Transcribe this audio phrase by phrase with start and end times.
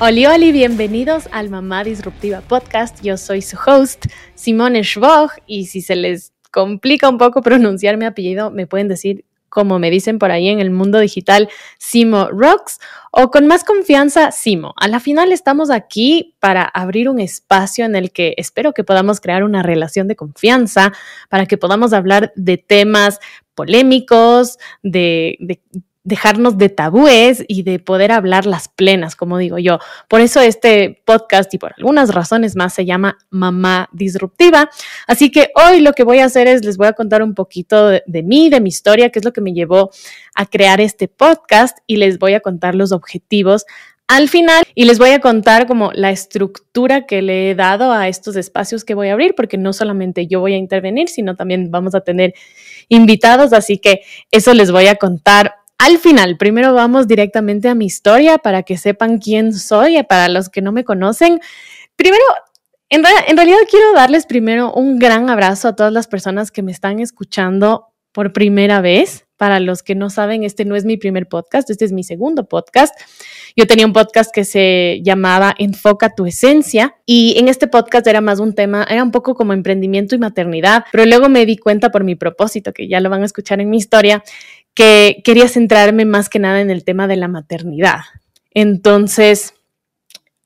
[0.00, 3.00] Oli, oli, bienvenidos al Mamá Disruptiva Podcast.
[3.02, 8.04] Yo soy su host, Simone Schwog, y si se les complica un poco pronunciar mi
[8.04, 9.24] apellido, me pueden decir,
[9.54, 11.48] como me dicen por ahí en el mundo digital,
[11.78, 12.80] Simo Rocks,
[13.12, 14.74] o con más confianza, Simo.
[14.76, 19.20] A la final estamos aquí para abrir un espacio en el que espero que podamos
[19.20, 20.92] crear una relación de confianza,
[21.30, 23.20] para que podamos hablar de temas
[23.54, 25.60] polémicos, de, de
[26.04, 29.78] dejarnos de tabúes y de poder hablar las plenas, como digo yo.
[30.08, 34.70] Por eso este podcast y por algunas razones más se llama Mamá Disruptiva.
[35.06, 37.88] Así que hoy lo que voy a hacer es les voy a contar un poquito
[37.88, 39.90] de, de mí, de mi historia, qué es lo que me llevó
[40.34, 43.64] a crear este podcast y les voy a contar los objetivos
[44.06, 48.08] al final y les voy a contar como la estructura que le he dado a
[48.08, 51.70] estos espacios que voy a abrir, porque no solamente yo voy a intervenir, sino también
[51.70, 52.34] vamos a tener
[52.88, 56.36] invitados, así que eso les voy a contar al final.
[56.36, 60.72] Primero vamos directamente a mi historia para que sepan quién soy, para los que no
[60.72, 61.40] me conocen.
[61.96, 62.24] Primero,
[62.88, 63.02] en,
[63.36, 67.88] realidad quiero darles primero un gran abrazo a todas las personas que me están escuchando
[68.12, 69.22] por primera vez.
[69.36, 72.48] Para los que no saben, este no es mi primer podcast, este es mi segundo
[72.48, 72.94] podcast.
[73.56, 78.20] Yo tenía un podcast que se llamaba Enfoca tu esencia y en este podcast era
[78.20, 81.90] más un tema, era un poco como emprendimiento y maternidad, pero luego me di cuenta
[81.90, 84.22] por mi propósito, que ya lo van a escuchar en mi historia,
[84.74, 88.00] que quería centrarme más que nada en el tema de la maternidad.
[88.52, 89.54] Entonces,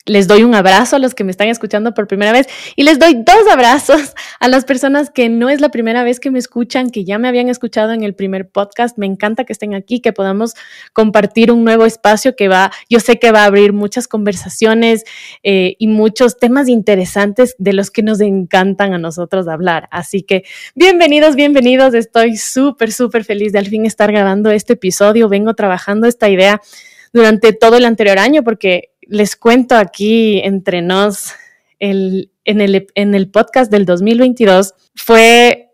[0.09, 2.99] les doy un abrazo a los que me están escuchando por primera vez y les
[2.99, 6.91] doy dos abrazos a las personas que no es la primera vez que me escuchan,
[6.91, 8.99] que ya me habían escuchado en el primer podcast.
[8.99, 10.55] Me encanta que estén aquí, que podamos
[10.93, 15.05] compartir un nuevo espacio que va, yo sé que va a abrir muchas conversaciones
[15.43, 19.89] eh, y muchos temas interesantes de los que nos encantan a nosotros hablar.
[19.91, 21.95] Así que bienvenidos, bienvenidos.
[21.95, 25.29] Estoy súper, súper feliz de al fin estar grabando este episodio.
[25.29, 26.61] Vengo trabajando esta idea
[27.13, 31.33] durante todo el anterior año porque les cuento aquí entre nos,
[31.79, 35.65] el, en, el, en el podcast del 2022 fue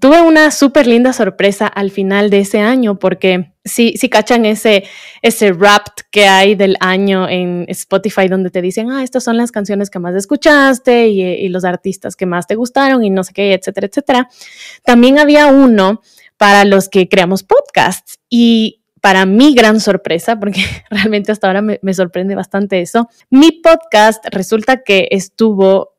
[0.00, 4.84] tuve una súper linda sorpresa al final de ese año porque si, si cachan ese,
[5.20, 9.52] ese rap que hay del año en Spotify donde te dicen, ah, estas son las
[9.52, 13.34] canciones que más escuchaste y, y los artistas que más te gustaron y no sé
[13.34, 14.28] qué, etcétera, etcétera.
[14.82, 16.00] También había uno
[16.38, 21.94] para los que creamos podcasts y para mi gran sorpresa, porque realmente hasta ahora me,
[21.94, 25.94] sorprende bastante eso, mi podcast resulta que estuvo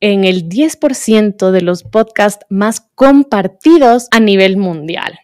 [0.00, 5.18] en el 10% de los podcasts más compartidos a nivel mundial.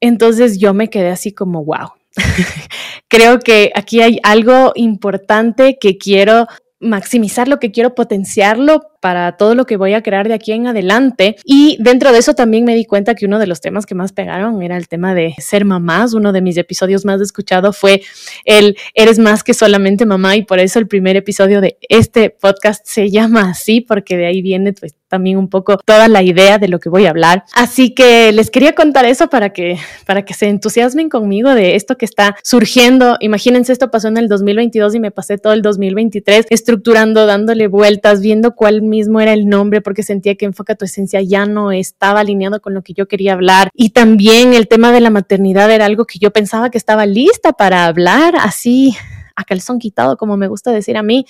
[0.00, 1.92] Entonces yo me quedé así como, wow.
[3.08, 6.46] Creo que aquí hay algo importante que quiero
[6.78, 10.68] maximizar lo que quiero potenciarlo para todo lo que voy a crear de aquí en
[10.68, 11.34] adelante.
[11.44, 14.12] Y dentro de eso también me di cuenta que uno de los temas que más
[14.12, 16.14] pegaron era el tema de ser mamás.
[16.14, 18.02] Uno de mis episodios más escuchados fue
[18.44, 22.86] el Eres más que solamente mamá y por eso el primer episodio de este podcast
[22.86, 26.68] se llama así porque de ahí viene pues también un poco toda la idea de
[26.68, 27.44] lo que voy a hablar.
[27.52, 29.76] Así que les quería contar eso para que,
[30.06, 33.18] para que se entusiasmen conmigo de esto que está surgiendo.
[33.20, 38.22] Imagínense, esto pasó en el 2022 y me pasé todo el 2023 estructurando, dándole vueltas,
[38.22, 42.20] viendo cuál mismo era el nombre, porque sentía que Enfoca tu Esencia ya no estaba
[42.20, 43.70] alineado con lo que yo quería hablar.
[43.72, 47.54] Y también el tema de la maternidad era algo que yo pensaba que estaba lista
[47.54, 48.94] para hablar, así
[49.34, 51.24] a calzón quitado, como me gusta decir a mí.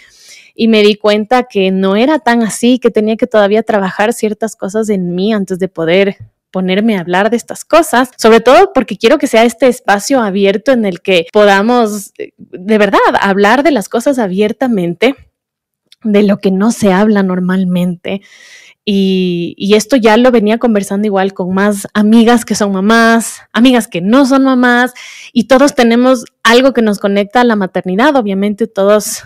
[0.56, 4.56] Y me di cuenta que no era tan así, que tenía que todavía trabajar ciertas
[4.56, 6.17] cosas en mí antes de poder
[6.51, 10.72] ponerme a hablar de estas cosas, sobre todo porque quiero que sea este espacio abierto
[10.72, 15.17] en el que podamos de verdad hablar de las cosas abiertamente,
[16.05, 18.23] de lo que no se habla normalmente.
[18.85, 23.87] Y, y, esto ya lo venía conversando igual con más amigas que son mamás, amigas
[23.87, 24.93] que no son mamás,
[25.33, 28.17] y todos tenemos algo que nos conecta a la maternidad.
[28.17, 29.23] Obviamente todos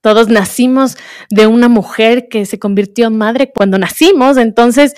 [0.00, 0.96] todos nacimos
[1.30, 4.36] de una mujer que se convirtió en madre cuando nacimos.
[4.36, 4.94] Entonces,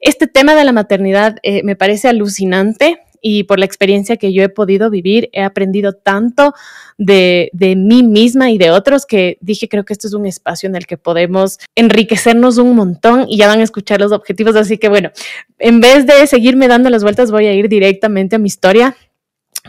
[0.00, 4.42] este tema de la maternidad eh, me parece alucinante y por la experiencia que yo
[4.42, 6.54] he podido vivir, he aprendido tanto
[6.96, 10.68] de, de, mí misma y de otros que dije, creo que esto es un espacio
[10.68, 14.56] en el que podemos enriquecernos un montón y ya van a escuchar los objetivos.
[14.56, 15.10] Así que bueno,
[15.58, 18.96] en vez de seguirme dando las vueltas, voy a ir directamente a mi historia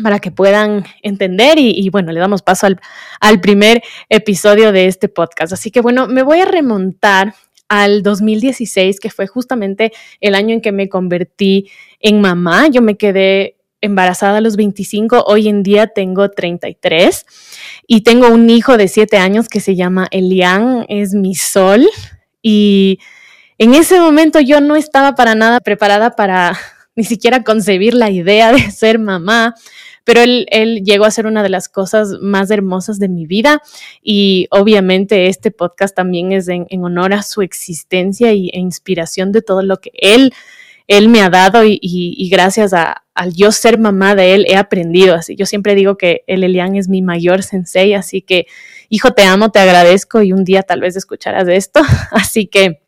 [0.02, 2.80] para que puedan entender y, bueno, le damos paso al,
[3.20, 5.54] al, primer episodio de este podcast.
[5.54, 7.34] Así que bueno, me voy a remontar
[7.70, 11.70] al 2016, que fue justamente el año en que me convertí
[12.00, 12.68] en mamá.
[12.68, 17.26] Yo me quedé embarazada a los 25, hoy en día tengo 33
[17.88, 21.88] y tengo un hijo de 7 años que se llama Elian, es mi sol
[22.42, 23.00] y
[23.58, 26.60] en ese momento yo no estaba para nada preparada para
[26.96, 29.56] ni siquiera concebir la idea de ser mamá
[30.10, 33.62] pero él, él, llegó a ser una de las cosas más hermosas de mi vida
[34.02, 39.44] y obviamente este podcast también es en, honor a su existencia y, e inspiración de
[39.44, 40.34] todo lo que él,
[40.88, 45.14] él me ha dado y, gracias a, al yo ser mamá de él he aprendido
[45.14, 45.36] así.
[45.36, 48.48] Yo siempre digo que el Elian es mi mayor sensei, así que
[48.90, 51.82] hijo, te amo, te agradezco y un día tal vez escucharás esto.
[52.12, 52.82] Así que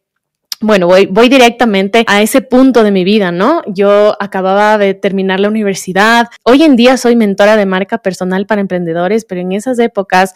[0.62, 3.64] bueno, voy, voy directamente a ese punto de mi vida, ¿no?
[3.68, 6.28] Yo acababa de terminar la universidad.
[6.44, 10.36] Hoy en día soy mentora de marca personal para emprendedores, pero en esas épocas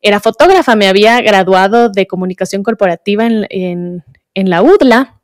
[0.00, 0.76] era fotógrafa.
[0.76, 5.15] Me había graduado de comunicación corporativa en, en, en la UDLA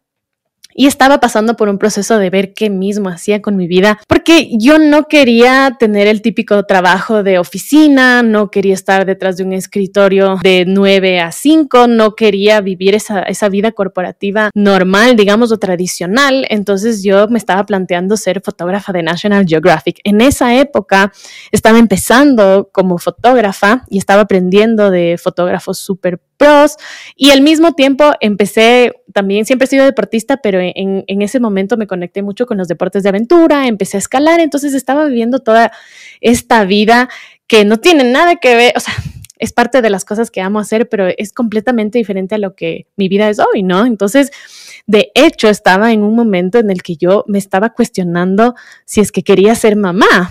[0.74, 4.50] y estaba pasando por un proceso de ver qué mismo hacía con mi vida, porque
[4.58, 9.52] yo no quería tener el típico trabajo de oficina, no quería estar detrás de un
[9.52, 15.58] escritorio de 9 a 5, no quería vivir esa, esa vida corporativa normal, digamos, o
[15.58, 16.46] tradicional.
[16.50, 20.00] Entonces yo me estaba planteando ser fotógrafa de National Geographic.
[20.04, 21.12] En esa época
[21.50, 26.76] estaba empezando como fotógrafa y estaba aprendiendo de fotógrafos súper pros
[27.14, 31.76] y al mismo tiempo empecé, también siempre he sido deportista, pero en, en, ese momento
[31.76, 35.70] me conecté mucho con los deportes de aventura, empecé a escalar, entonces estaba viviendo toda
[36.20, 37.08] esta vida
[37.46, 38.94] que no tiene nada que ver, o sea,
[39.38, 42.86] es parte de las cosas que amo hacer, pero es completamente diferente a lo que
[42.96, 43.86] mi vida es hoy, ¿no?
[43.86, 44.30] Entonces,
[44.86, 48.54] de hecho, estaba en un momento en el que yo me estaba cuestionando
[48.84, 50.30] si es que quería ser mamá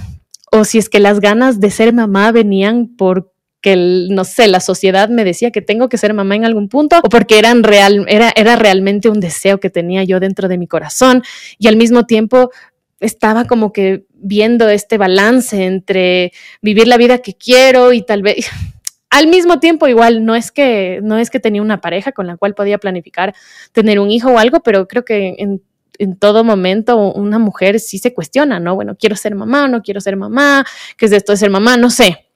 [0.51, 4.59] o si es que las ganas de ser mamá venían por que, no sé, la
[4.59, 8.31] sociedad me decía que tengo que ser mamá en algún punto o porque real, era,
[8.35, 11.23] era realmente un deseo que tenía yo dentro de mi corazón
[11.59, 12.51] y al mismo tiempo
[12.99, 16.31] estaba como que viendo este balance entre
[16.61, 18.47] vivir la vida que quiero y tal vez
[19.09, 22.37] al mismo tiempo igual no es que no es que tenía una pareja con la
[22.37, 23.35] cual podía planificar
[23.73, 25.61] tener un hijo o algo, pero creo que en,
[25.99, 28.73] en todo momento una mujer sí se cuestiona, ¿no?
[28.73, 30.65] Bueno, quiero ser mamá, no quiero ser mamá,
[30.97, 31.77] ¿qué es esto de ser mamá?
[31.77, 32.30] No sé.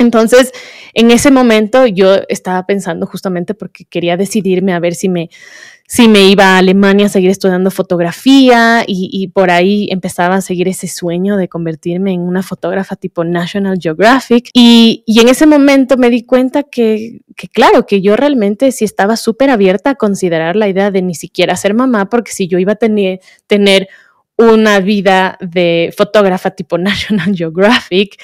[0.00, 0.52] Entonces,
[0.94, 5.28] en ese momento yo estaba pensando justamente porque quería decidirme a ver si me,
[5.86, 10.68] si me iba a Alemania a seguir estudiando fotografía y, por ahí empezaba a seguir
[10.68, 14.48] ese sueño de convertirme en una fotógrafa tipo National Geographic.
[14.54, 19.18] Y, en ese momento me di cuenta que, que claro, que yo realmente sí estaba
[19.18, 22.72] súper abierta a considerar la idea de ni siquiera ser mamá, porque si yo iba
[22.72, 23.88] a tener, tener
[24.40, 28.16] una vida de fotógrafa tipo National Geographic,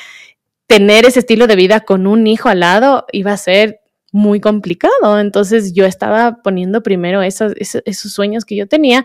[0.67, 3.81] tener ese estilo de vida con un hijo al lado iba a ser
[4.13, 5.21] muy complicado.
[5.21, 9.05] Entonces yo estaba poniendo primero esos, esos, sueños que yo tenía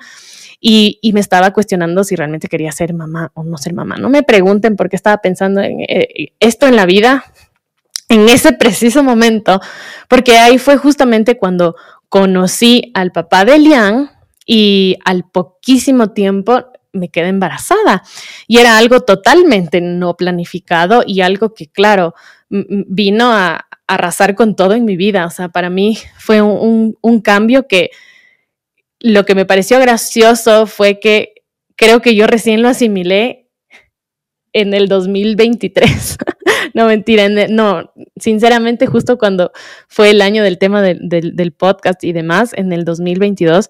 [0.59, 3.97] y, y, me estaba cuestionando si realmente quería ser mamá o no ser mamá.
[3.97, 7.25] No me pregunten por qué estaba pensando en eh, esto en la vida
[8.11, 9.61] en ese preciso momento,
[10.09, 11.77] porque ahí fue justamente cuando
[12.09, 14.11] conocí al papá de Lian
[14.45, 18.03] y al poquísimo tiempo me quedé embarazada.
[18.47, 22.13] Y era algo totalmente no planificado y algo que, claro,
[22.49, 25.25] vino a arrasar con todo en mi vida.
[25.25, 27.91] O sea, para mí fue un, cambio que
[28.99, 31.33] lo que me pareció gracioso fue que
[31.75, 33.49] creo que yo recién lo asimilé
[34.53, 36.17] en el 2023.
[36.73, 39.51] no, mentira, no, sinceramente justo cuando
[39.87, 43.69] fue el año del tema del podcast y demás, en el 2022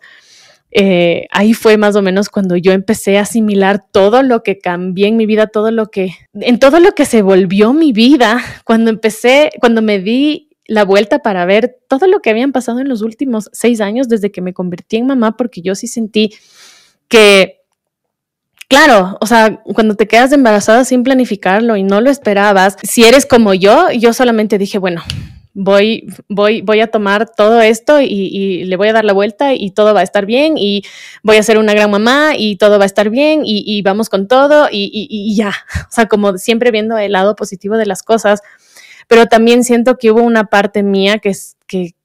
[0.72, 5.08] eh, ahí fue más o menos cuando yo empecé a asimilar todo lo que cambié
[5.08, 8.90] en mi vida, todo lo que, en todo lo que se volvió mi vida, cuando
[8.90, 13.02] empecé, cuando me di la vuelta para ver todo lo que habían pasado en los
[13.02, 16.34] últimos seis años desde que me convertí en mamá, porque yo sí sentí
[17.10, 17.60] que,
[18.70, 23.26] claro, o sea, cuando te quedas embarazada sin planificarlo y no lo esperabas, si eres
[23.26, 25.04] como yo, yo solamente dije, bueno,
[25.54, 29.72] voy, voy, voy a tomar todo esto y, le voy a dar la vuelta y
[29.72, 30.84] todo va a estar bien y
[31.24, 34.28] voy a ser una gran mamá y todo va a estar bien y, vamos con
[34.28, 35.54] todo y, y, ya.
[35.90, 38.42] O sea, como siempre viendo el lado positivo de las cosas,
[39.08, 41.34] pero también siento que hubo una parte mía que,
[41.68, 41.96] que,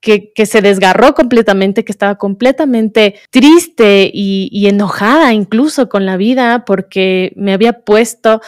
[0.00, 6.16] que, que, se desgarró completamente, que estaba completamente triste y, y, enojada incluso con la
[6.16, 8.40] vida porque me había puesto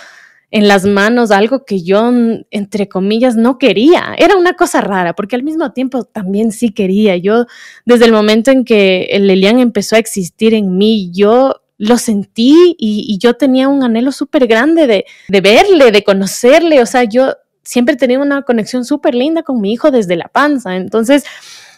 [0.50, 2.11] en las manos algo que yo,
[2.50, 4.14] entre comillas, no quería.
[4.19, 7.16] Era una cosa rara, porque al mismo tiempo también sí quería.
[7.16, 7.47] Yo,
[7.85, 12.76] desde el momento en que el Elian empezó a existir en mí, yo lo sentí
[12.78, 16.83] y, yo tenía un anhelo súper grande de, de verle, de conocerle.
[16.83, 20.76] O sea, yo siempre tenía una conexión súper linda con mi hijo desde la panza.
[20.76, 21.25] Entonces,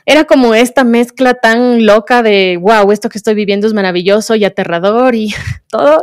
[0.07, 4.45] era como esta mezcla tan loca de, wow, esto que estoy viviendo es maravilloso y
[4.45, 5.35] aterrador y
[5.69, 6.03] todo,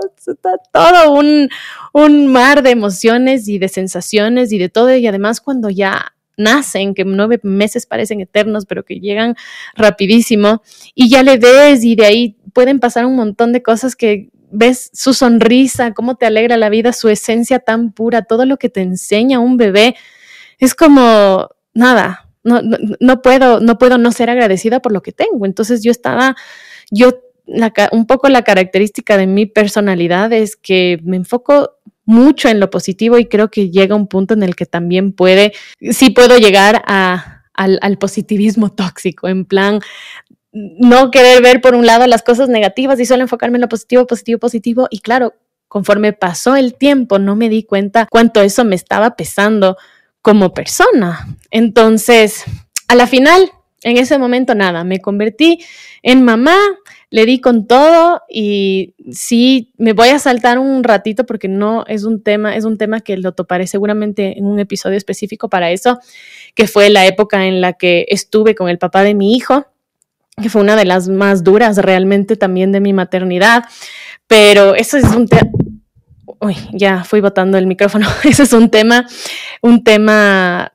[0.71, 1.49] todo un,
[1.93, 4.95] un mar de emociones y de sensaciones y de todo.
[4.95, 9.35] Y además cuando ya nacen, que nueve meses parecen eternos, pero que llegan
[9.75, 10.63] rapidísimo,
[10.95, 14.89] y ya le ves y de ahí pueden pasar un montón de cosas que ves
[14.93, 18.81] su sonrisa, cómo te alegra la vida, su esencia tan pura, todo lo que te
[18.81, 19.95] enseña un bebé,
[20.57, 22.61] es como nada, no,
[22.99, 25.45] no, puedo, no puedo no ser agradecida por lo que tengo.
[25.45, 26.35] Entonces yo estaba,
[26.91, 27.21] yo,
[27.91, 33.17] un poco la característica de mi personalidad es que me enfoco mucho en lo positivo
[33.17, 35.53] y creo que llega un punto en el que también puede,
[35.91, 39.79] sí puedo llegar a, al, al positivismo tóxico, en plan,
[40.51, 44.07] no querer ver por un lado las cosas negativas y solo enfocarme en lo positivo,
[44.07, 44.87] positivo, positivo.
[44.89, 45.35] Y claro,
[45.67, 49.77] conforme pasó el tiempo, no me di cuenta cuánto eso me estaba pesando
[50.21, 51.27] como persona.
[51.51, 52.43] Entonces,
[52.87, 53.51] a la final,
[53.83, 55.63] en ese momento nada, me convertí
[56.03, 56.57] en mamá,
[57.09, 62.03] le di con todo y sí, me voy a saltar un ratito porque no es
[62.03, 65.99] un tema, es un tema que lo toparé seguramente en un episodio específico para eso,
[66.55, 69.65] que fue la época en la que estuve con el papá de mi hijo
[70.41, 73.63] que fue una de las más duras realmente también de mi maternidad,
[74.27, 75.51] pero eso es un tema,
[76.41, 79.05] uy, ya fui botando el micrófono, ese es un tema,
[79.61, 80.71] un tema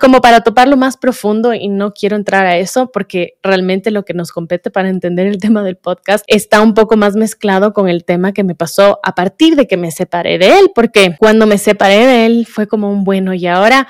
[0.00, 4.14] como para toparlo más profundo y no quiero entrar a eso porque realmente lo que
[4.14, 8.04] nos compete para entender el tema del podcast está un poco más mezclado con el
[8.04, 11.58] tema que me pasó a partir de que me separé de él, porque cuando me
[11.58, 13.88] separé de él fue como un bueno y ahora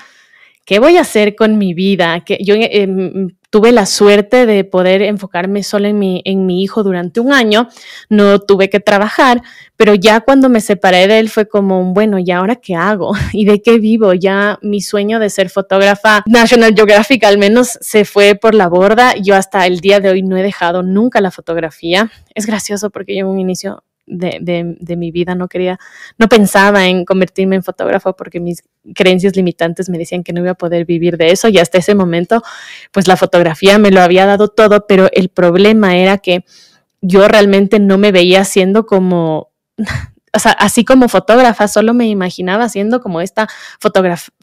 [0.69, 2.23] ¿qué voy a hacer con mi vida?
[2.23, 2.87] Que yo eh,
[3.49, 7.67] tuve la suerte de poder enfocarme solo en mi, en mi hijo durante un año,
[8.09, 9.41] no tuve que trabajar,
[9.75, 13.13] pero ya cuando me separé de él fue como bueno, ¿y ahora qué hago?
[13.33, 14.13] ¿Y de qué vivo?
[14.13, 19.15] Ya mi sueño de ser fotógrafa National Geographic al menos se fue por la borda.
[19.15, 22.11] Yo hasta el día de hoy no he dejado nunca la fotografía.
[22.35, 25.79] Es gracioso porque yo en un inicio de, mi vida, no quería,
[26.17, 28.63] no pensaba en convertirme en fotógrafo porque mis
[28.95, 31.95] creencias limitantes me decían que no iba a poder vivir de eso y hasta ese
[31.95, 32.41] momento,
[32.91, 36.43] pues la fotografía me lo había dado todo, pero el problema era que
[37.01, 39.51] yo realmente no me veía siendo como
[40.33, 43.47] o sea, así como fotógrafa, solo me imaginaba siendo como esta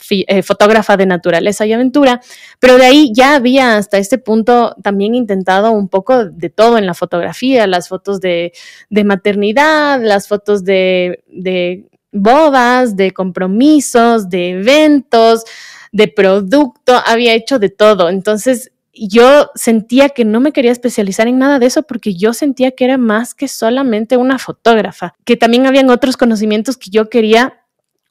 [0.09, 2.21] eh, fotógrafa de naturaleza y aventura,
[2.59, 6.85] pero de ahí ya había hasta este punto también intentado un poco de todo en
[6.85, 8.51] la fotografía, las fotos de,
[8.89, 15.43] maternidad, las fotos de, de bodas, de compromisos, de eventos,
[15.91, 18.09] de producto, había hecho de todo.
[18.09, 22.71] Entonces, yo sentía que no me quería especializar en nada de eso porque yo sentía
[22.71, 27.61] que era más que solamente una fotógrafa, que también habían otros conocimientos que yo quería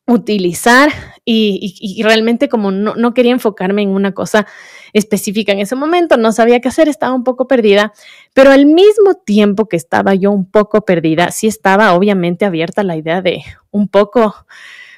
[0.07, 0.91] utilizar
[1.25, 4.47] y, realmente como no, no, quería enfocarme en una cosa
[4.93, 7.93] específica en ese momento, no sabía qué hacer, estaba un poco perdida,
[8.33, 12.97] pero al mismo tiempo que estaba yo un poco perdida, sí estaba obviamente abierta la
[12.97, 14.37] idea de un poco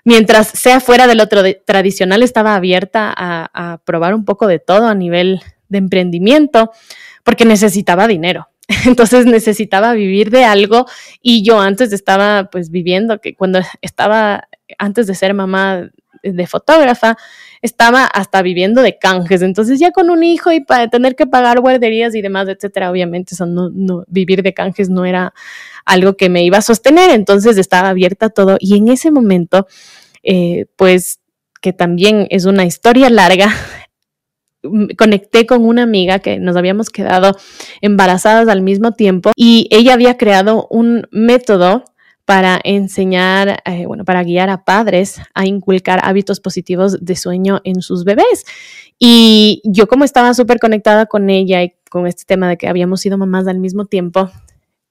[0.08, 4.94] mientras sea fuera del otro tradicional, estaba abierta a, probar un poco de todo a
[4.94, 6.70] nivel de emprendimiento
[7.24, 8.48] porque necesitaba dinero.
[8.86, 10.86] Entonces necesitaba vivir de algo
[11.22, 14.48] y yo antes estaba pues viviendo, que cuando estaba,
[14.78, 15.90] antes de ser mamá
[16.22, 17.16] de fotógrafa,
[17.62, 19.42] estaba hasta viviendo de canjes.
[19.42, 23.34] Entonces ya con un hijo y para tener que pagar guarderías y demás, etcétera, obviamente
[23.34, 25.32] eso no, vivir de canjes no era
[25.84, 27.10] algo que me iba a sostener.
[27.10, 29.66] Entonces estaba abierta todo y en ese momento,
[30.22, 31.20] eh, pues
[31.60, 33.52] que también es una historia larga,
[34.96, 37.36] conecté con una amiga que nos habíamos quedado
[37.80, 41.84] embarazadas al mismo tiempo y ella había creado un método
[42.24, 47.80] para enseñar, eh, bueno, para guiar a padres a inculcar hábitos positivos de sueño en
[47.80, 48.44] sus bebés.
[48.98, 53.00] Y yo como estaba súper conectada con ella y con este tema de que habíamos
[53.00, 54.30] sido mamás al mismo tiempo,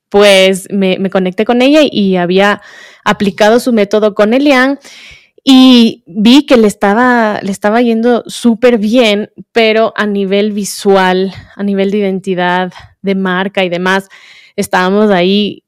[0.09, 2.61] pues me, me conecté con ella y había
[3.03, 4.79] aplicado su método con Elian
[5.49, 11.63] y vi que le estaba, le estaba yendo súper bien, pero a nivel visual, a
[11.63, 14.09] nivel de identidad, de marca y demás,
[14.57, 15.63] estábamos ahí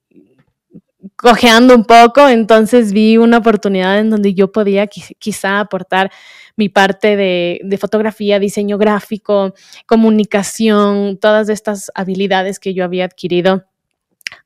[1.16, 6.12] cojeando un poco, entonces vi una oportunidad en donde yo podía quizá aportar
[6.58, 9.54] mi parte de, de, fotografía, diseño gráfico,
[9.86, 13.69] comunicación, todas estas habilidades que yo había adquirido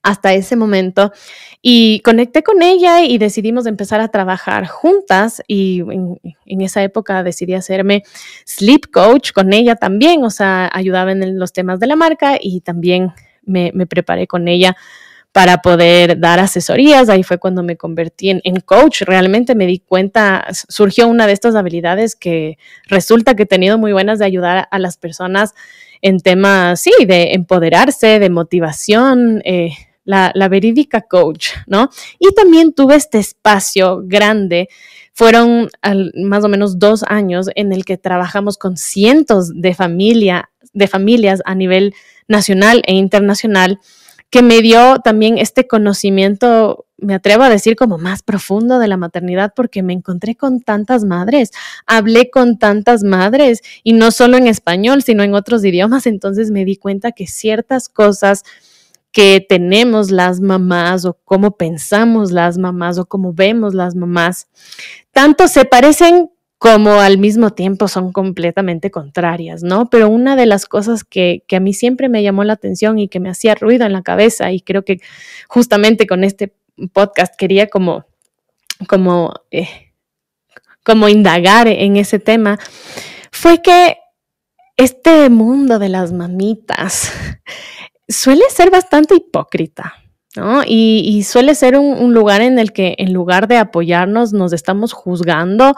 [0.01, 1.11] hasta ese momento
[1.61, 6.19] y conecté con ella y decidimos empezar a trabajar juntas y en,
[6.61, 8.03] esa época decidí hacerme
[8.45, 12.61] sleep coach con ella también, o sea, ayudaba en los temas de la marca y
[12.61, 13.13] también
[13.45, 14.75] me, preparé con ella
[15.31, 17.09] para poder dar asesorías.
[17.09, 19.01] Ahí fue cuando me convertí en, en, coach.
[19.01, 23.93] Realmente me di cuenta, surgió una de estas habilidades que resulta que he tenido muy
[23.93, 25.55] buenas de ayudar a las personas
[26.03, 29.71] en temas, sí, de empoderarse, de motivación, eh,
[30.03, 31.89] la, verídica coach, ¿no?
[32.19, 34.67] Y también tuve este espacio grande
[35.13, 35.69] fueron
[36.15, 41.41] más o menos dos años en el que trabajamos con cientos de, familia, de familias
[41.45, 41.93] a nivel
[42.27, 43.79] nacional e internacional
[44.29, 48.97] que me dio también este conocimiento, me atrevo a decir como más profundo de la
[48.97, 51.51] maternidad, porque me encontré con tantas madres,
[51.85, 56.65] hablé con tantas madres y no solo en español, sino en otros idiomas, entonces me
[56.65, 58.43] di cuenta que ciertas cosas
[59.11, 64.47] que tenemos las mamás o cómo pensamos las mamás o cómo vemos las mamás,
[65.11, 66.31] tanto se parecen
[66.63, 69.89] como al mismo tiempo son completamente contrarias, ¿no?
[69.89, 73.19] Pero una de las cosas que, a mí siempre me llamó la atención y que
[73.19, 75.01] me hacía ruido en la cabeza, y creo que
[75.49, 76.53] justamente con este
[76.93, 78.05] podcast quería como,
[78.87, 79.93] como, eh,
[80.83, 82.59] como indagar en ese tema,
[83.31, 83.97] fue que
[84.77, 87.11] este mundo de las mamitas
[88.07, 89.93] suele ser bastante hipócrita.
[90.35, 90.63] ¿No?
[90.65, 94.91] Y, suele ser un, un, lugar en el que en lugar de apoyarnos nos estamos
[94.91, 95.75] juzgando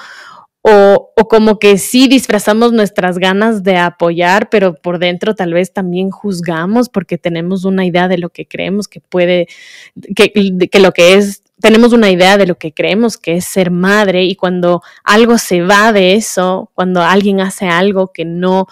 [0.67, 6.10] o, como que sí disfrazamos nuestras ganas de apoyar, pero por dentro tal vez también
[6.10, 9.48] juzgamos porque tenemos una idea de lo que creemos que puede,
[10.15, 13.69] que, que lo que es, tenemos una idea de lo que creemos que es ser
[13.69, 18.65] madre y cuando algo se va de eso, cuando alguien hace algo que no,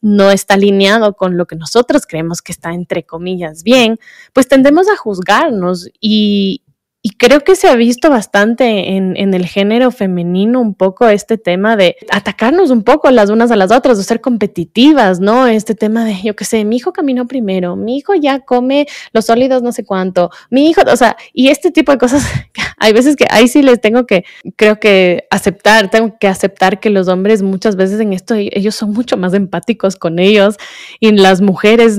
[0.00, 4.00] no está alineado con lo que nosotros creemos que está entre comillas bien,
[4.32, 6.62] pues tendemos a juzgarnos y,
[7.08, 11.74] y creo que se ha visto bastante en, el género femenino un poco este tema
[11.74, 15.46] de atacarnos un poco las unas a las otras, de ser competitivas, ¿no?
[15.46, 19.24] Este tema de, yo qué sé, mi hijo caminó primero, mi hijo ya come los
[19.24, 22.24] sólidos no sé cuánto, mi hijo, o sea, y este tipo de cosas,
[22.78, 26.90] hay veces que ahí sí les tengo que, creo que aceptar, tengo que aceptar que
[26.90, 30.56] los hombres muchas veces en esto, ellos son mucho más empáticos con ellos
[31.00, 31.96] y las mujeres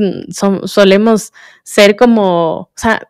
[0.66, 3.10] solemos ser como, o sea,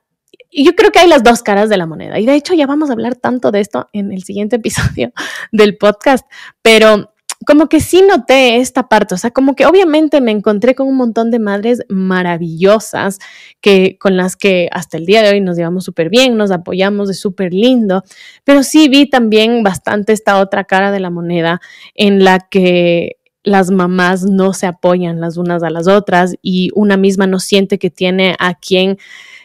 [0.52, 2.20] yo creo que hay las dos caras de la moneda.
[2.20, 5.12] Y de hecho ya vamos a hablar tanto de esto en el siguiente episodio
[5.52, 6.26] del podcast,
[6.62, 7.14] pero
[7.46, 10.98] como que sí noté esta parte, o sea, como que obviamente me encontré con un
[10.98, 13.20] montón de madres maravillosas
[13.62, 17.10] que con las que hasta el día de hoy nos llevamos súper bien, nos apoyamos,
[17.10, 18.04] es súper lindo,
[18.44, 21.62] pero sí vi también bastante esta otra cara de la moneda
[21.96, 26.98] en la que las mamás no se apoyan las unas a las otras y una
[26.98, 28.98] misma no siente que tiene a quien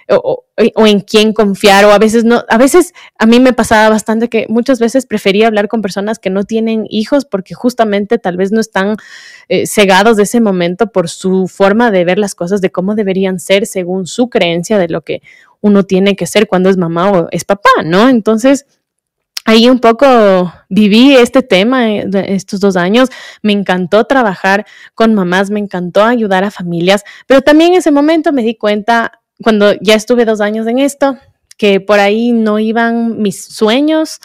[0.08, 4.28] o, en quién confiar o a veces no, a veces a mí me pasaba bastante
[4.28, 8.52] que muchas veces prefería hablar con personas que no tienen hijos porque justamente tal vez
[8.52, 8.96] no están
[9.48, 13.40] eh, cegados de ese momento por su forma de ver las cosas, de cómo deberían
[13.40, 15.22] ser según su creencia de lo que
[15.60, 18.08] uno tiene que ser cuando es mamá o es papá, ¿no?
[18.10, 18.66] Entonces,
[19.44, 23.08] ahí un poco viví este tema eh, estos dos años.
[23.42, 28.32] Me encantó trabajar con mamás, me encantó ayudar a familias, pero también en ese momento
[28.32, 31.16] me di cuenta cuando ya estuve dos años en esto,
[31.56, 34.20] que por ahí no iban mis sueños,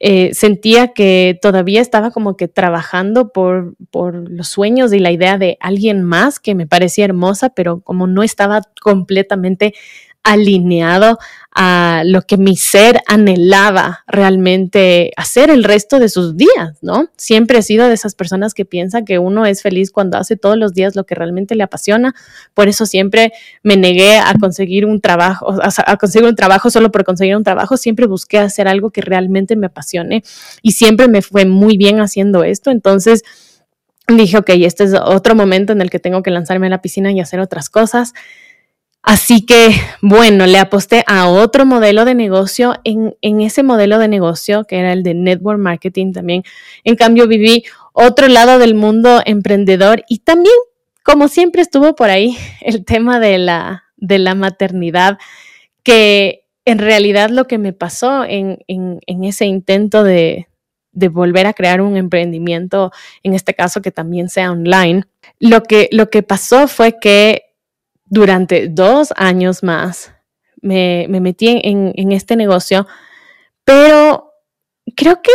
[0.00, 5.38] eh, sentía que todavía estaba como que trabajando por, por los sueños y la idea
[5.38, 9.74] de alguien más que me parecía hermosa, pero como no estaba completamente
[10.24, 11.18] alineado
[11.54, 17.10] a lo que mi ser anhelaba realmente hacer el resto de sus días, ¿no?
[17.16, 20.56] Siempre he sido de esas personas que piensan que uno es feliz cuando hace todos
[20.56, 22.14] los días lo que realmente le apasiona.
[22.54, 23.32] Por eso siempre
[23.62, 27.76] me negué a conseguir un trabajo, a, conseguir un trabajo solo por conseguir un trabajo.
[27.76, 30.24] Siempre busqué hacer algo que realmente me apasione
[30.60, 32.72] y siempre me fue muy bien haciendo esto.
[32.72, 33.22] Entonces,
[34.08, 37.12] dije, ok, este es otro momento en el que tengo que lanzarme a la piscina
[37.12, 38.12] y hacer otras cosas.
[39.06, 39.68] Así que,
[40.00, 42.72] bueno, le aposté a otro modelo de negocio.
[42.84, 46.42] En, ese modelo de negocio, que era el de network marketing también,
[46.84, 50.54] en cambio viví otro lado del mundo emprendedor y también,
[51.02, 55.18] como siempre estuvo por ahí, el tema de la, maternidad,
[55.82, 58.58] que en realidad lo que me pasó en,
[59.06, 60.48] ese intento de,
[60.92, 62.90] volver a crear un emprendimiento,
[63.22, 65.02] en este caso que también sea online,
[65.40, 67.53] lo que pasó fue que
[68.06, 70.12] durante dos años más
[70.60, 72.86] me, metí en, este negocio,
[73.64, 74.32] pero
[74.96, 75.32] creo que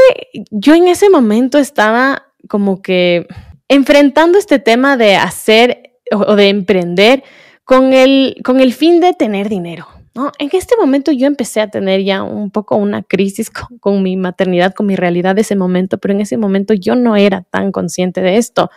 [0.49, 3.27] yo en ese momento estaba como que
[3.67, 7.23] enfrentando este tema de hacer o de emprender
[7.63, 9.87] con el, con el fin de tener dinero.
[10.15, 10.31] ¿no?
[10.39, 14.17] En este momento yo empecé a tener ya un poco una crisis con, con, mi
[14.17, 17.71] maternidad, con mi realidad de ese momento, pero en ese momento yo no era tan
[17.71, 18.71] consciente de esto.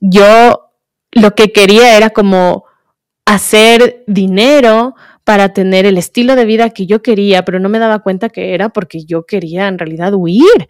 [0.00, 0.70] Yo
[1.12, 2.65] lo que quería era como
[3.26, 7.98] hacer dinero para tener el estilo de vida que yo quería, pero no me daba
[7.98, 10.68] cuenta que era porque yo quería en realidad huir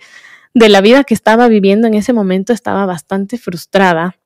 [0.55, 4.17] de la vida que estaba viviendo en ese momento, estaba bastante frustrada.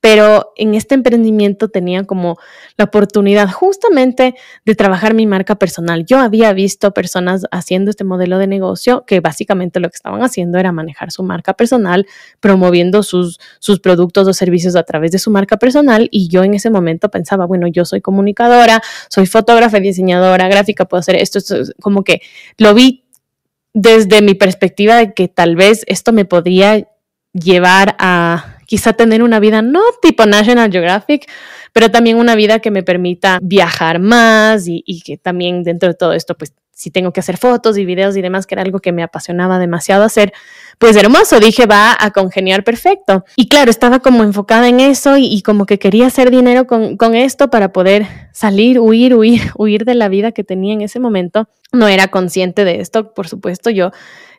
[0.00, 2.38] Pero en este emprendimiento tenía como
[2.76, 4.34] la oportunidad justamente
[4.64, 6.06] de trabajar mi marca personal.
[6.06, 10.58] Yo había visto personas haciendo este modelo de negocio que básicamente lo que estaban haciendo
[10.58, 12.06] era manejar su marca personal,
[12.40, 16.54] promoviendo sus, sus productos o servicios a través de su marca personal y yo en
[16.54, 21.56] ese momento pensaba, bueno, yo soy comunicadora, soy fotógrafa, diseñadora, gráfica, puedo hacer esto, esto
[21.80, 22.22] como que
[22.56, 23.04] lo vi
[23.74, 26.88] desde mi perspectiva de que tal vez esto me podría
[27.32, 31.28] llevar a quizá tener una vida no tipo National Geographic,
[31.72, 35.96] pero también una vida que me permita viajar más y, y que también dentro de
[35.96, 38.78] todo esto, pues si tengo que hacer fotos y videos y demás, que era algo
[38.78, 40.32] que me apasionaba demasiado hacer,
[40.78, 43.24] pues hermoso, dije, va a congeniar perfecto.
[43.34, 47.16] Y claro, estaba como enfocada en eso y, como que quería hacer dinero con, con,
[47.16, 51.48] esto para poder salir, huir, huir, huir de la vida que tenía en ese momento.
[51.72, 53.90] No era consciente de esto, por supuesto, yo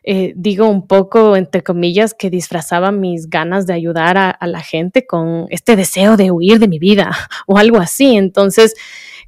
[0.04, 4.60] eh, digo un poco, entre comillas, que disfrazaba mis ganas de ayudar a, a la
[4.60, 7.10] gente con este deseo de huir de mi vida
[7.46, 8.16] o algo así.
[8.16, 8.74] Entonces,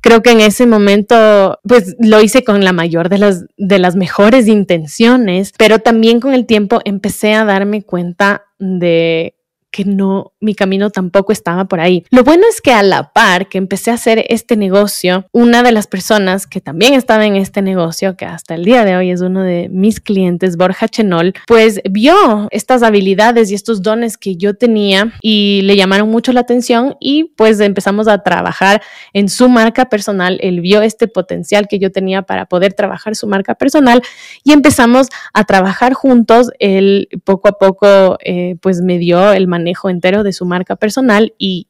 [0.04, 3.96] creo que en ese momento, pues lo hice con la mayor de las, de las
[3.96, 9.33] mejores intenciones, pero también con el tiempo empecé a darme cuenta de
[9.74, 12.04] que no, mi camino tampoco estaba por ahí.
[12.10, 15.72] Lo bueno es que a la par que empecé a hacer este negocio, una de
[15.72, 19.20] las personas que también estaba en este negocio, que hasta el día de hoy es
[19.20, 24.54] uno de mis clientes, Borja Chenol, pues vio estas habilidades y estos dones que yo
[24.54, 28.80] tenía y le llamaron mucho la atención y pues empezamos a trabajar
[29.12, 30.38] en su marca personal.
[30.40, 34.02] Él vio este potencial que yo tenía para poder trabajar su marca personal
[34.44, 36.50] y empezamos a trabajar juntos.
[36.60, 40.76] Él poco a poco eh, pues me dio el manejo manejo entero de su marca
[40.76, 41.68] personal y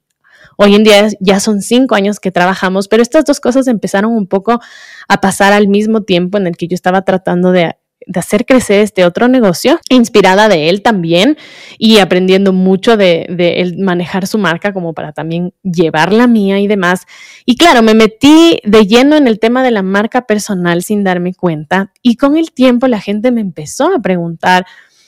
[0.56, 4.26] hoy en día ya son cinco años que trabajamos, pero estas dos cosas empezaron un
[4.26, 4.60] poco
[5.08, 7.76] a pasar al mismo tiempo en el que yo estaba tratando de,
[8.14, 11.38] hacer crecer este otro negocio, inspirada de él también
[11.78, 16.66] y aprendiendo mucho de, de manejar su marca como para también llevar la mía y
[16.66, 17.06] demás.
[17.46, 21.32] Y claro, me metí de lleno en el tema de la marca personal sin darme
[21.32, 24.66] cuenta y con el tiempo la gente me empezó a preguntar,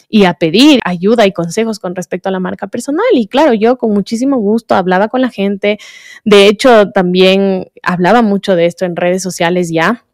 [0.08, 3.06] y a pedir ayuda y consejos con respecto a la marca personal.
[3.12, 5.78] Y claro, yo con muchísimo gusto hablaba con la gente.
[6.24, 10.04] De hecho, también hablaba mucho de esto en redes sociales ya.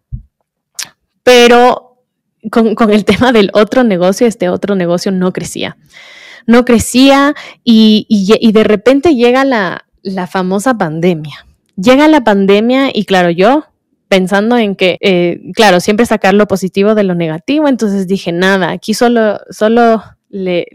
[1.23, 2.05] Pero
[2.51, 5.77] con, el tema del otro negocio, este otro negocio no crecía.
[6.47, 11.47] No crecía y, y, de repente llega la, la famosa pandemia.
[11.77, 13.67] Llega la pandemia y claro, yo
[14.13, 18.71] pensando en que, eh, claro, siempre sacar lo positivo de lo negativo, entonces dije, nada,
[18.71, 20.67] aquí solo, solo le,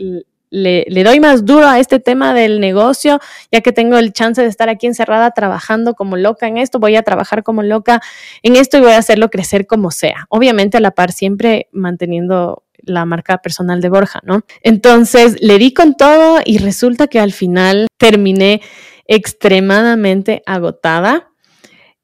[0.50, 3.19] le, doy más duro a este tema del negocio,
[3.52, 6.95] ya que tengo el chance de estar aquí encerrada trabajando como loca en esto, voy
[6.95, 8.02] a trabajar como loca
[8.41, 10.26] en esto y voy a hacerlo crecer como sea.
[10.30, 14.41] Obviamente a la par siempre manteniendo la marca personal de Borja, ¿no?
[14.63, 18.62] Entonces le di con todo y resulta que al final terminé
[19.06, 21.26] extremadamente agotada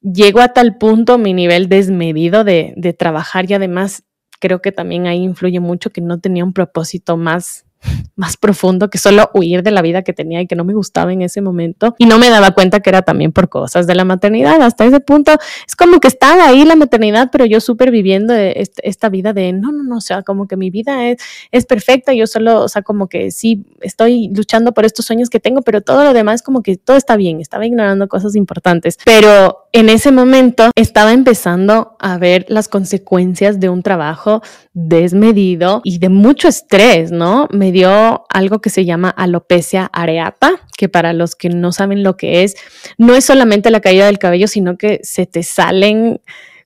[0.04, 4.04] llego a tal punto mi nivel desmedido de, de trabajar y además
[4.38, 7.64] creo que también ahí influye mucho que no tenía un propósito más
[8.16, 11.12] más profundo que solo huir de la vida que tenía y que no me gustaba
[11.12, 11.94] en ese momento.
[11.98, 14.60] Y no me daba cuenta que era también por cosas de la maternidad.
[14.62, 15.32] Hasta ese punto
[15.66, 19.72] es como que estaba ahí la maternidad, pero yo súper viviendo esta vida de no,
[19.72, 21.18] no, no, o sea, como que mi vida es,
[21.50, 22.12] es perfecta.
[22.14, 25.80] Yo solo, o sea, como que sí estoy luchando por estos sueños que tengo, pero
[25.80, 27.40] todo lo demás como que todo está bien.
[27.40, 28.98] Estaba ignorando cosas importantes.
[29.04, 34.40] Pero en ese momento estaba empezando a ver las consecuencias de un trabajo
[34.72, 37.48] desmedido y de mucho estrés, ¿no?
[37.50, 42.16] Me dio algo que se llama alopecia areata, que para los que no saben lo
[42.16, 42.54] que es,
[42.98, 46.20] no es solamente la caída del cabello, sino que se te salen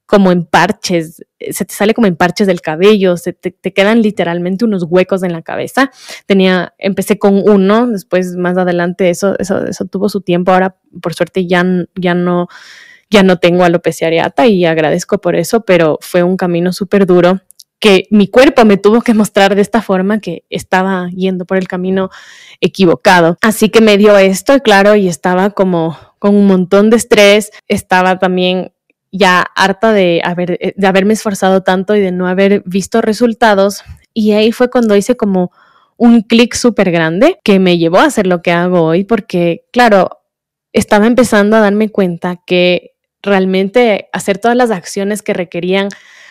[0.05, 4.67] como en parches, se te sale como en parches del cabello, se te, quedan literalmente
[4.67, 5.91] unos huecos en la cabeza.
[6.27, 11.15] Tenía, empecé con uno, después más adelante eso, eso, eso tuvo su tiempo, ahora por
[11.15, 12.49] suerte ya, ya no,
[13.11, 17.41] ya no tengo alopecia areata y agradezco por eso, pero fue un camino súper duro
[17.81, 21.69] que mi cuerpo me tuvo que mostrar de esta forma que estaba yendo por el
[21.69, 22.11] camino
[22.61, 23.37] equivocado.
[23.41, 28.19] Así que me dio esto, claro, y estaba como con un montón de estrés, estaba
[28.19, 28.73] también
[29.13, 33.83] ya harta de, haber, de haberme esforzado tanto y de no haber visto resultados.
[34.13, 35.53] Y ahí fue cuando hice como
[35.97, 40.21] un clic súper grande que me llevó a hacer lo que hago hoy, porque, claro,
[40.73, 45.89] estaba empezando a darme cuenta que realmente hacer todas las acciones que requerían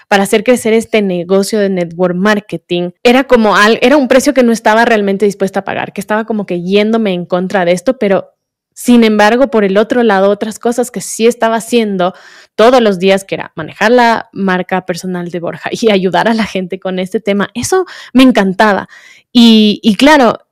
[0.08, 4.43] para hacer crecer este negocio de network marketing, era como al, era un precio que
[4.43, 7.97] no estaba realmente dispuesta a pagar, que estaba como que yéndome en contra de esto,
[7.97, 8.34] pero
[8.73, 12.13] sin embargo, por el otro lado, otras cosas que sí estaba haciendo
[12.56, 16.45] todos los días, que era manejar la marca personal de Borja y ayudar a la
[16.45, 18.88] gente con este tema, eso me encantaba.
[19.34, 20.47] Y, y claro,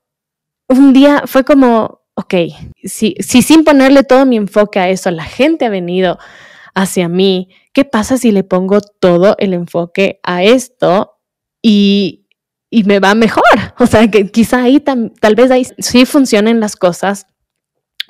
[0.67, 2.33] un día fue como, ok,
[2.83, 6.17] si, si sin ponerle todo mi enfoque a eso, la gente ha venido
[6.73, 11.19] hacia mí, ¿qué pasa si le pongo todo el enfoque a esto
[11.61, 12.27] y,
[12.69, 13.43] y me va mejor?
[13.79, 17.27] O sea, que quizá ahí tal vez ahí sí funcionen las cosas,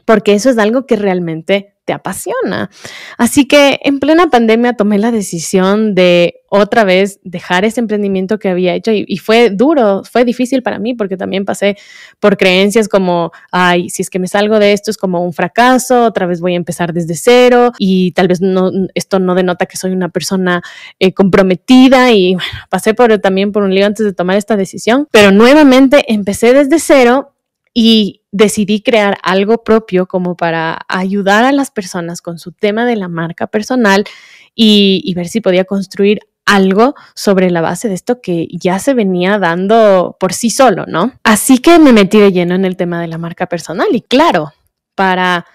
[0.06, 2.70] porque eso es algo que realmente te apasiona.
[3.18, 8.50] Así que en plena pandemia tomé la decisión de otra vez dejar ese emprendimiento que
[8.50, 11.78] había hecho y, fue duro, fue difícil para mí porque también pasé
[12.20, 16.06] por creencias como, ay, si es que me salgo de esto es como un fracaso,
[16.06, 19.78] otra vez voy a empezar desde cero y tal vez no, esto no denota que
[19.78, 20.64] soy una persona
[21.00, 22.36] eh, comprometida y
[22.70, 26.80] pasé por, también por un lío antes de tomar esta decisión, pero nuevamente empecé desde
[26.80, 27.35] cero
[27.78, 32.96] y decidí crear algo propio como para ayudar a las personas con su tema de
[32.96, 34.06] la marca personal
[34.56, 39.40] y, ver si podía construir algo sobre la base de esto que ya se venía
[39.40, 41.12] dando por sí solo, ¿no?
[41.24, 44.54] Así que me metí de lleno en el tema de la marca personal y claro,
[44.96, 45.46] para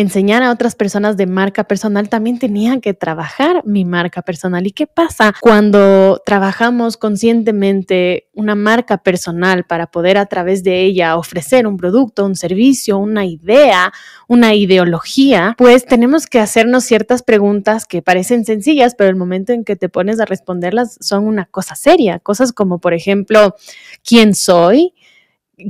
[0.00, 4.66] enseñar a otras personas de marca personal, también tenía que trabajar mi marca personal.
[4.66, 11.16] ¿Y qué pasa cuando trabajamos conscientemente una marca personal para poder a través de ella
[11.16, 13.92] ofrecer un producto, un servicio, una idea,
[14.26, 15.54] una ideología?
[15.58, 19.88] Pues tenemos que hacernos ciertas preguntas que parecen sencillas, pero el momento en que te
[19.88, 22.18] pones a responderlas son una cosa seria.
[22.20, 23.54] Cosas como, por ejemplo,
[24.02, 24.94] ¿quién soy?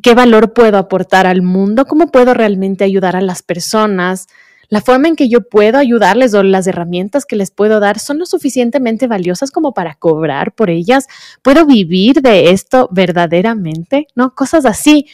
[0.03, 4.27] Qué valor puedo aportar al mundo, cómo puedo realmente ayudar a las personas,
[4.71, 8.21] la forma en que yo puedo ayudarles o las herramientas que les puedo dar son
[8.21, 11.07] lo suficientemente valiosas como para cobrar por ellas,
[11.43, 14.35] puedo vivir de esto verdaderamente, ¿no?
[14.35, 15.07] Cosas así.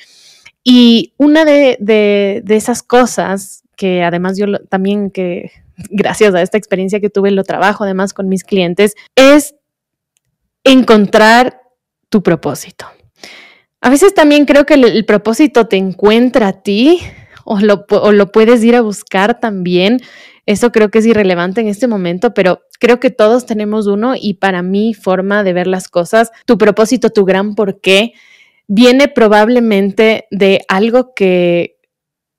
[0.63, 5.51] Y una de, esas cosas que además yo también que
[5.91, 9.55] gracias a esta experiencia que tuve lo trabajo además con mis clientes es
[10.65, 11.63] encontrar
[12.11, 12.87] tu propósito.
[13.81, 17.01] A veces también creo que el, propósito te encuentra a ti
[17.45, 17.87] o lo,
[18.33, 20.01] puedes ir a buscar también.
[20.47, 24.35] Eso creo que es irrelevante en este momento, pero creo que todos tenemos uno y
[24.35, 28.13] para mi forma de ver las cosas, tu propósito, tu gran porqué,
[28.69, 31.79] viene probablemente de algo que,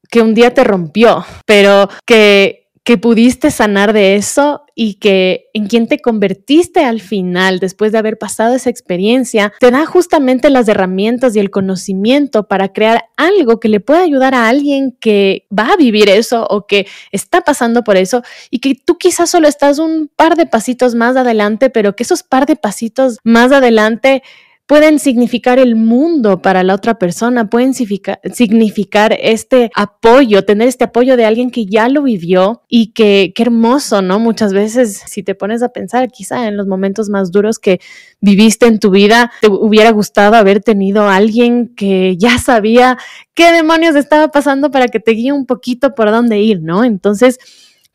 [0.10, 5.68] que un día te rompió, pero que que pudiste sanar de eso y que en
[5.68, 10.70] quien te convertiste al final, después de haber pasado esa experiencia, te da justamente las
[10.70, 15.74] herramientas y el conocimiento para crear algo que le pueda ayudar a alguien que va
[15.74, 18.22] a vivir eso o que está pasando por eso
[18.52, 22.24] y que tú quizás solo estás un par de pasitos más adelante, pero que esos
[22.24, 24.24] par de pasitos más adelante
[24.68, 31.16] pueden significar el mundo para la otra persona, pueden significar, este apoyo, tener este apoyo
[31.16, 34.20] de alguien que ya lo vivió y que qué hermoso, ¿no?
[34.20, 37.80] Muchas veces, si te pones a pensar, quizá en los momentos más duros que
[38.20, 42.98] viviste en tu vida, te hubiera gustado haber tenido alguien que ya sabía
[43.34, 46.84] qué demonios estaba pasando para que te guíe un poquito por dónde ir, ¿no?
[46.84, 47.40] Entonces,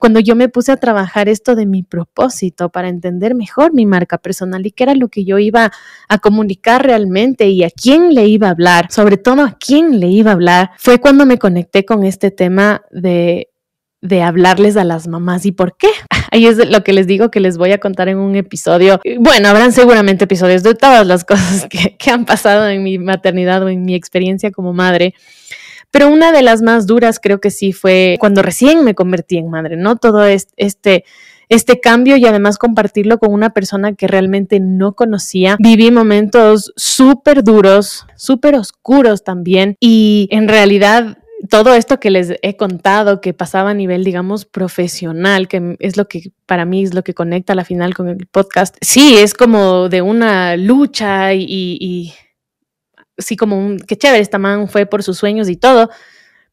[0.02, 4.18] cuando yo me puse a trabajar esto de mi propósito para entender mejor mi marca
[4.18, 5.70] personal y qué era lo que yo iba
[6.08, 10.08] a comunicar realmente y a quién le iba a hablar, sobre todo a quién le
[10.08, 13.52] iba a hablar, fue cuando me conecté con este tema de
[14.00, 15.86] de hablarles a las mamás y por qué.
[16.32, 19.00] Ahí es lo que les digo que les voy a contar en un episodio.
[19.20, 23.62] Bueno, habrán seguramente episodios de todas las cosas que, que han pasado en mi maternidad
[23.62, 25.14] o en mi experiencia como madre.
[25.92, 29.50] Pero una de las más duras creo que sí fue cuando recién me convertí en
[29.50, 29.96] madre, ¿no?
[29.96, 31.04] Todo este,
[31.50, 35.56] este cambio y además compartirlo con una persona que realmente no conocía.
[35.60, 41.18] Viví momentos súper duros, súper oscuros también y en realidad
[41.50, 46.08] todo esto que les he contado que pasaba a nivel, digamos, profesional, que es lo
[46.08, 49.34] que para mí es lo que conecta a la final con el podcast, sí, es
[49.34, 52.14] como de una lucha y
[53.22, 55.90] sí como un, qué chévere, esta man fue por sus sueños y todo,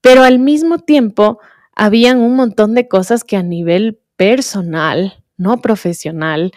[0.02, 1.40] pero al mismo tiempo
[1.76, 6.52] habían un montón de cosas que a nivel personal, no profesional,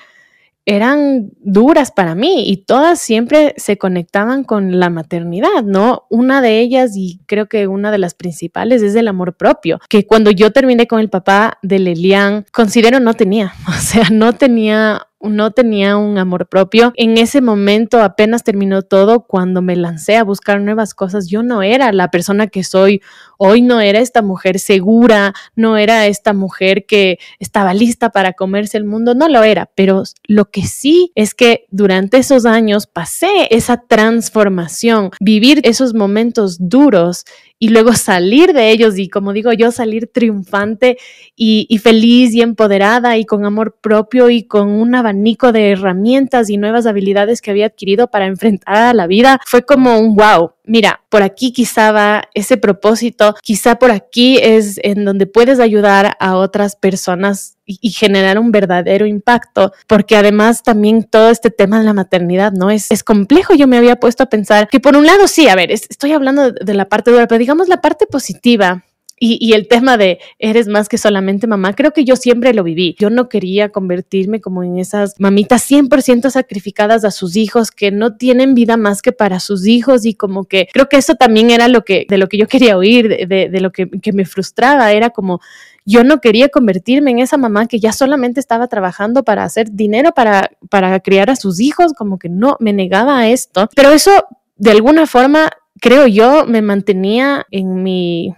[0.65, 6.07] eran duras para mí y todas siempre se conectaban con la maternidad, ¿no?
[6.09, 10.07] Una de ellas y creo que una de las principales es el amor propio, que
[10.07, 15.09] cuando yo terminé con el papá de Lelian, considero no tenía, o sea, no tenía
[15.23, 16.93] no tenía un amor propio.
[16.97, 21.29] En ese momento apenas terminó todo cuando me lancé a buscar nuevas cosas.
[21.29, 23.01] Yo no era la persona que soy
[23.39, 28.79] hoy, no era esta mujer segura, no era esta mujer que estaba lista para comerse
[28.79, 33.49] el mundo, no lo era, pero lo que sí es que durante esos años pasé
[33.51, 37.25] esa transformación, vivir esos momentos duros
[37.63, 40.99] y luego salir de ellos y como digo yo, salir triunfante
[41.37, 46.57] y, feliz y empoderada y con amor propio y con un abanico de herramientas y
[46.57, 51.03] nuevas habilidades que había adquirido para enfrentar a la vida, fue como un wow mira,
[51.09, 56.37] por aquí quizá va ese propósito, quizá por aquí es en donde puedes ayudar a
[56.37, 61.95] otras personas y, generar un verdadero impacto, porque además también todo este tema de la
[61.95, 62.71] maternidad, ¿no?
[62.71, 63.55] Es, es complejo.
[63.55, 66.53] Yo me había puesto a pensar que por un lado, sí, a ver, estoy hablando
[66.53, 68.85] de, de la parte dura, pero digamos la parte positiva
[69.25, 72.97] y, el tema de eres más que solamente mamá, creo que yo siempre lo viví.
[72.99, 78.17] Yo no quería convertirme como en esas mamitas 100% sacrificadas a sus hijos que no
[78.17, 81.69] tienen vida más que para sus hijos y como que creo que eso también era
[81.69, 85.11] lo que de lo que yo quería oír, de, lo que, que me frustraba, era
[85.11, 85.41] como
[85.85, 90.11] yo no quería convertirme en esa mamá que ya solamente estaba trabajando para hacer dinero
[90.13, 93.69] para, para criar a sus hijos, como que no me negaba a esto.
[93.77, 94.11] Pero eso,
[94.57, 98.35] de alguna forma, creo yo, me mantenía en mi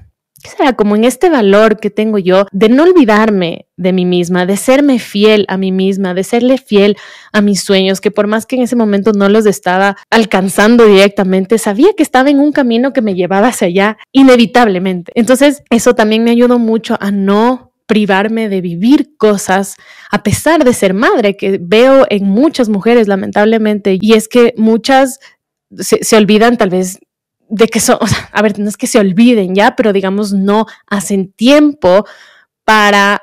[0.51, 0.75] será?
[0.75, 4.99] Como en este valor que tengo yo de no olvidarme de mí misma, de serme
[4.99, 6.97] fiel a mí misma, de serle fiel
[7.33, 11.59] a mis sueños, que por más que en ese momento no los estaba alcanzando directamente,
[11.59, 15.13] sabía que estaba en un camino que me llevaba hacia allá inevitablemente.
[15.15, 19.77] Entonces, eso también me ayudó mucho a no privarme de vivir cosas
[20.11, 25.19] a pesar de ser madre, que veo en muchas mujeres lamentablemente, y es que muchas
[25.77, 27.01] se olvidan tal vez
[27.55, 27.99] de que son,
[28.33, 32.05] a ver, no es que se olviden ya, pero digamos no hacen tiempo
[32.65, 33.23] para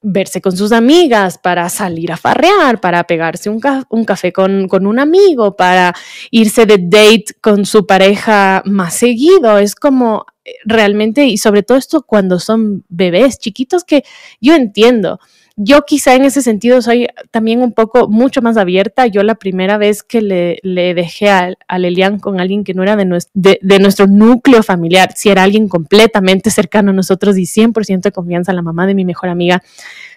[0.00, 3.60] verse con sus amigas, para salir a farrear, para pegarse un,
[4.04, 5.92] café con, con, un amigo, para
[6.30, 9.58] irse de date con su pareja más seguido.
[9.58, 14.04] Es como eh, realmente, y sobre todo esto cuando son bebés chiquitos que
[14.40, 15.20] yo entiendo
[15.60, 19.08] yo quizá en ese sentido soy también un poco mucho más abierta.
[19.08, 22.84] Yo la primera vez que le, le dejé a, a, Lelian con alguien que no
[22.84, 27.42] era de nuestro, de, nuestro núcleo familiar, si era alguien completamente cercano a nosotros y
[27.42, 29.60] 100% de confianza, la mamá de mi mejor amiga,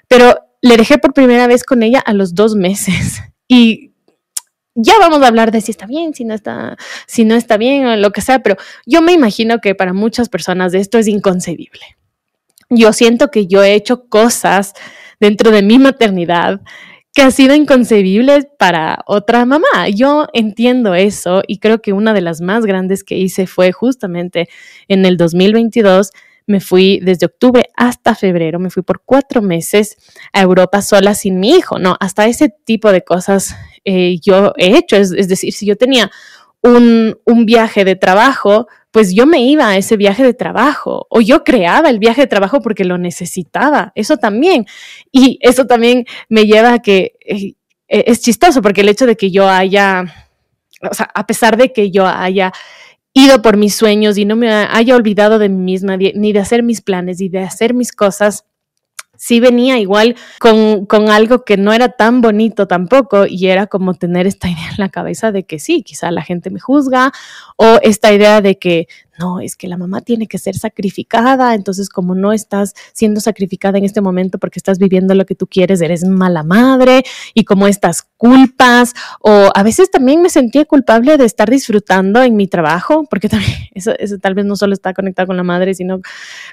[0.08, 3.94] pero le dejé por primera vez con ella a los dos meses y
[4.76, 6.78] ya vamos a hablar de si está bien, si no está,
[7.08, 10.30] si no está bien o lo que sea, pero yo me imagino que para muchas
[10.30, 11.98] personas esto es inconcebible.
[12.70, 14.74] Yo siento que yo he hecho cosas
[15.22, 16.60] dentro de mi maternidad
[17.14, 19.88] que ha sido inconcebible para otra mamá.
[19.94, 24.50] Yo entiendo eso y creo que una de las más grandes que hice fue justamente
[24.88, 26.12] en el 2022.
[26.48, 29.96] Me fui desde octubre hasta febrero, me fui por cuatro meses
[30.34, 31.98] a Europa sola sin mi hijo, ¿no?
[32.00, 33.56] Hasta ese tipo de cosas
[33.86, 36.12] eh, yo he hecho, es, decir, si yo tenía
[36.64, 41.44] un viaje de trabajo, pues yo me iba a ese viaje de trabajo o yo
[41.44, 44.66] creaba el viaje de trabajo porque lo necesitaba, eso también.
[45.12, 47.54] Y eso también me lleva a que eh,
[47.88, 50.04] eh, es chistoso porque el hecho de que yo haya,
[50.90, 52.52] o sea, a pesar de que yo haya
[53.14, 56.64] ido por mis sueños y no me haya olvidado de mí misma, ni de hacer
[56.64, 58.46] mis planes y de hacer mis cosas,
[59.22, 63.94] sí venía igual con, con, algo que no era tan bonito tampoco y era como
[63.94, 67.12] tener esta idea en la cabeza de que sí, quizá la gente me juzga
[67.56, 68.88] o esta idea de que
[69.22, 73.78] no, es que la mamá tiene que ser sacrificada, entonces como no estás siendo sacrificada
[73.78, 77.04] en este momento porque estás viviendo lo que tú quieres, eres mala madre
[77.34, 82.36] y como estas culpas o a veces también me sentía culpable de estar disfrutando en
[82.36, 86.02] mi trabajo, porque también eso, tal vez no solo está conectado con la madre, sino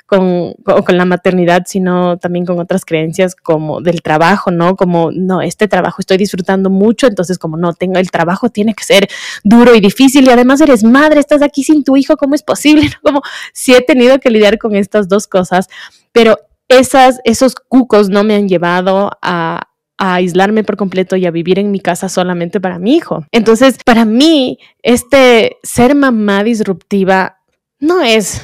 [0.07, 0.55] con,
[0.89, 4.77] la maternidad, sino también con otras creencias como del trabajo, ¿no?
[4.77, 8.85] Como, no, este trabajo estoy disfrutando mucho, entonces como no tengo el trabajo, tiene que
[8.85, 9.09] ser
[9.45, 12.58] duro y difícil y además eres madre, estás aquí sin tu hijo, ¿cómo es posible?
[13.03, 15.69] Como si he tenido que lidiar con estas dos cosas,
[16.13, 16.37] pero
[16.69, 19.69] esas, esos cucos no me han llevado a,
[19.99, 23.25] a aislarme por completo y a vivir en mi casa solamente para mi hijo.
[23.33, 27.39] Entonces, para mí, este ser mamá disruptiva
[27.81, 28.43] no es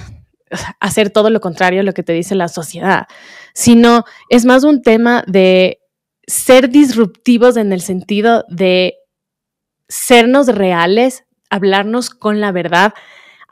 [0.81, 3.07] hacer todo lo contrario a lo que te dice la sociedad,
[3.55, 5.81] sino es más un tema de
[6.27, 8.95] ser disruptivos en el sentido de
[9.89, 12.95] sernos reales, hablarnos con la verdad,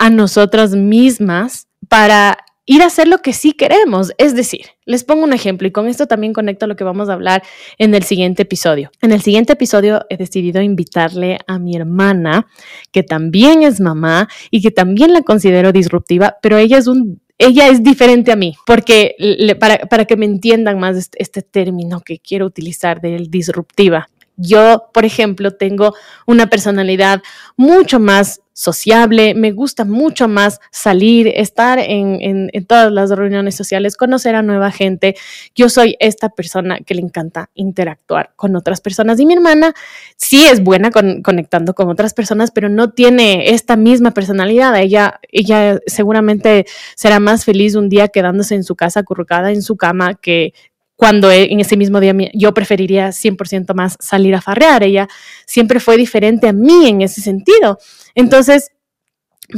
[0.02, 2.36] a nosotras mismas para
[2.66, 4.12] ir a hacer lo que sí queremos.
[4.18, 7.12] Es decir, les pongo un ejemplo y con esto también conecto lo que vamos a
[7.12, 7.44] hablar
[7.78, 8.90] en el siguiente episodio.
[9.00, 12.48] En el siguiente episodio he decidido invitarle a mi hermana,
[12.90, 17.22] que también es mamá y que también la considero disruptiva, pero ella es un...
[17.38, 19.16] Ella es diferente a mí, porque
[19.58, 24.08] para, para que me entiendan más este, este término que quiero utilizar del disruptiva.
[24.36, 25.94] Yo, por ejemplo, tengo
[26.26, 27.22] una personalidad
[27.56, 34.34] mucho más sociable, me gusta mucho más salir, estar en, todas las reuniones sociales, conocer
[34.34, 35.16] a nueva gente.
[35.54, 39.74] Yo soy esta persona que le encanta interactuar con otras personas y mi hermana
[40.16, 44.78] sí es buena conectando con otras personas, pero no tiene esta misma personalidad.
[44.78, 49.76] Ella, ella seguramente será más feliz un día quedándose en su casa acurrucada en su
[49.76, 50.52] cama que
[51.02, 54.84] cuando e, en ese mismo día yo preferiría 100% más salir a farrear.
[54.84, 55.08] Ella
[55.46, 57.80] siempre fue diferente a mí en ese sentido.
[58.14, 58.70] Entonces,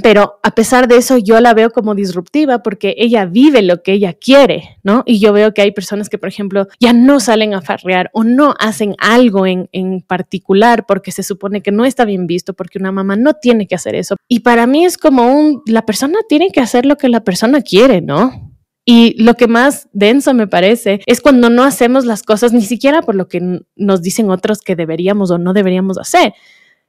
[0.03, 3.93] pero a pesar de eso yo la veo como disruptiva porque ella vive lo que
[3.93, 5.03] ella quiere, ¿no?
[5.05, 8.25] Y yo veo que hay personas que, por ejemplo, ya no salen a farrear o
[8.25, 12.79] no hacen algo en, en particular porque se supone que no está bien visto, porque
[12.79, 14.17] una mamá no tiene que hacer eso.
[14.29, 17.61] Y para mí es como un, la persona tiene que hacer lo que la persona
[17.61, 18.44] quiere, ¿no?
[18.85, 23.01] Y lo que más denso me parece es cuando no hacemos las cosas ni siquiera
[23.01, 26.35] por lo que nos dicen otros que deberíamos o no deberíamos hacer,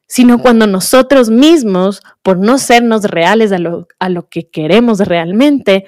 [0.06, 5.86] sino cuando nosotros mismos, por no sernos reales a lo, a lo que queremos realmente,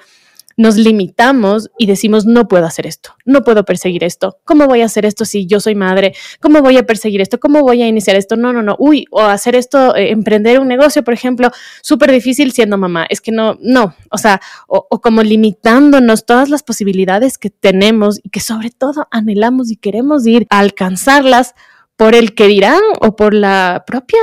[0.58, 4.86] nos limitamos y decimos, no puedo hacer esto, no puedo perseguir esto, ¿cómo voy a
[4.86, 6.14] hacer esto si yo soy madre?
[6.41, 7.39] ¿Cómo voy a perseguir esto?
[7.39, 8.36] ¿Cómo voy a iniciar esto?
[8.36, 11.51] No, no, no, uy, o hacer esto, eh, emprender un negocio, por ejemplo,
[11.82, 16.49] súper difícil siendo mamá, es que no, no, o sea, o, o como limitándonos todas
[16.49, 21.53] las posibilidades que tenemos y que sobre todo anhelamos y queremos ir a alcanzarlas
[21.97, 24.20] por el que dirán o por la propia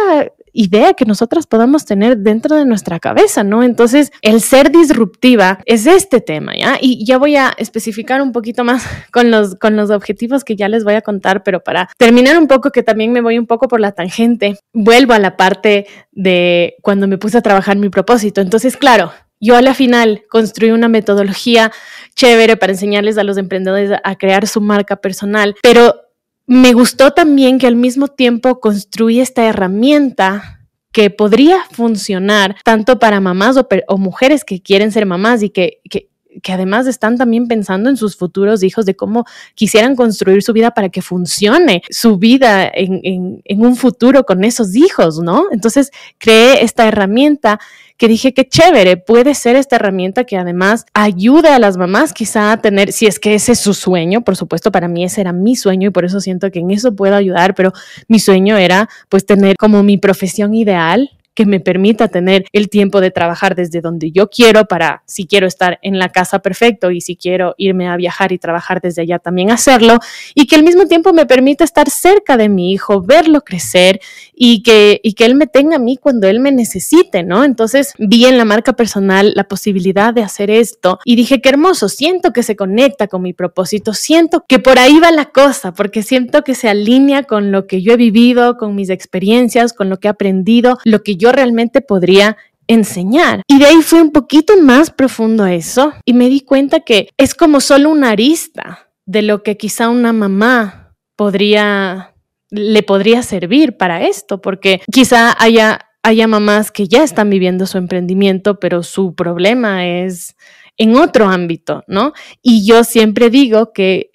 [0.54, 3.62] idea que nosotras podamos tener dentro de nuestra cabeza, ¿no?
[3.62, 6.78] Entonces, el ser disruptiva es este tema, ¿ya?
[6.80, 10.68] Y ya voy a especificar un poquito más con los, con los objetivos que ya
[10.68, 13.68] les voy a contar, pero para terminar un poco, que también me voy un poco
[13.68, 18.40] por la tangente, vuelvo a la parte de cuando me puse a trabajar mi propósito.
[18.40, 21.72] Entonces, claro, yo a la final construí una metodología
[22.14, 26.03] chévere para enseñarles a los emprendedores a crear su marca personal, pero
[26.46, 30.60] me gustó también que al mismo tiempo construí esta herramienta
[30.92, 33.56] que podría funcionar tanto para mamás
[33.88, 36.08] o, mujeres que quieren ser mamás y que, que,
[36.52, 39.24] además están también pensando en sus futuros hijos, de cómo
[39.54, 44.76] quisieran construir su vida para que funcione su vida en, en un futuro con esos
[44.76, 45.46] hijos, ¿no?
[45.50, 47.58] Entonces creé esta herramienta
[47.96, 52.52] que dije que chévere, puede ser esta herramienta que además ayude a las mamás quizá
[52.52, 55.32] a tener, si es que ese es su sueño, por supuesto para mí ese era
[55.32, 57.72] mi sueño y por eso siento que en eso puedo ayudar, pero
[58.08, 63.00] mi sueño era pues tener como mi profesión ideal que me permita tener el tiempo
[63.00, 67.00] de trabajar desde donde yo quiero para si quiero estar en la casa perfecto y
[67.00, 69.98] si quiero irme a viajar y trabajar desde allá también hacerlo
[70.34, 74.00] y que al mismo tiempo me permita estar cerca de mi hijo, verlo crecer
[74.34, 77.44] y que, y que él me tenga a mí cuando él me necesite, ¿no?
[77.44, 81.88] Entonces vi en la marca personal la posibilidad de hacer esto y dije, qué hermoso,
[81.88, 86.02] siento que se conecta con mi propósito, siento que por ahí va la cosa, porque
[86.02, 89.98] siento que se alinea con lo que yo he vivido, con mis experiencias, con lo
[89.98, 93.42] que he aprendido, lo que yo yo realmente podría enseñar.
[93.48, 97.34] Y de ahí fui un poquito más profundo eso y me di cuenta que es
[97.34, 102.10] como solo una arista de lo que quizá una mamá podría
[102.50, 107.78] le podría servir para esto, porque quizá haya haya mamás que ya están viviendo su
[107.78, 110.36] emprendimiento, pero su problema es
[110.76, 112.12] en otro ámbito, ¿no?
[112.42, 114.10] Y yo siempre digo que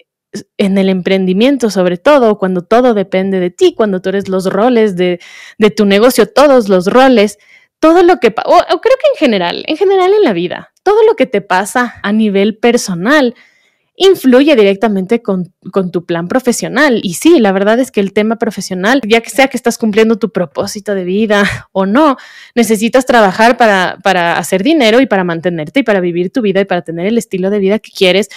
[0.58, 4.96] en el emprendimiento, sobre todo, cuando todo depende de ti, cuando tú eres los roles
[4.96, 5.20] de,
[5.76, 7.38] tu negocio, todos los roles,
[7.78, 11.02] todo lo que, o, o, creo que en general, en general en la vida, todo
[11.06, 13.34] lo que te pasa a nivel personal
[14.00, 15.52] influye directamente con,
[15.92, 17.00] tu plan profesional.
[17.02, 20.18] Y sí, la verdad es que el tema profesional, ya que sea que estás cumpliendo
[20.18, 22.16] tu propósito de vida o no,
[22.54, 26.64] necesitas trabajar para, para hacer dinero y para mantenerte y para vivir tu vida y
[26.64, 28.30] para tener el estilo de vida que quieres.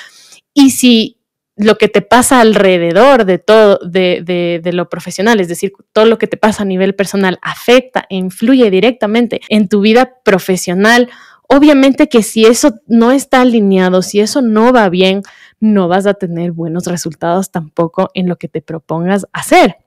[0.53, 1.17] Y si
[1.55, 4.23] lo que te pasa alrededor de todo, de,
[4.63, 8.15] de, lo profesional, es decir, todo lo que te pasa a nivel personal afecta e
[8.15, 11.09] influye directamente en tu vida profesional.
[11.47, 15.21] Obviamente que si eso no está alineado, si eso no va bien,
[15.59, 19.77] no vas a tener buenos resultados tampoco en lo que te propongas hacer.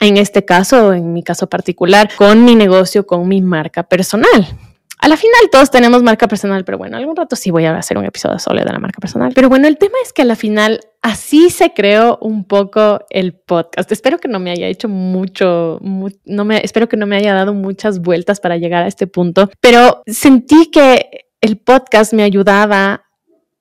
[0.00, 4.46] En este caso, en mi caso particular, con mi negocio, con mi marca personal.
[5.00, 7.98] A la final todos tenemos marca personal, pero bueno, algún rato sí voy a hacer
[7.98, 9.32] un episodio solo de la marca personal.
[9.34, 13.34] Pero bueno, el tema es que a la final así se creó un poco el
[13.34, 13.90] podcast.
[13.92, 17.54] Espero que no me haya hecho mucho, no me, espero que no me haya dado
[17.54, 23.04] muchas vueltas para llegar a este punto, pero sentí que el podcast me ayudaba a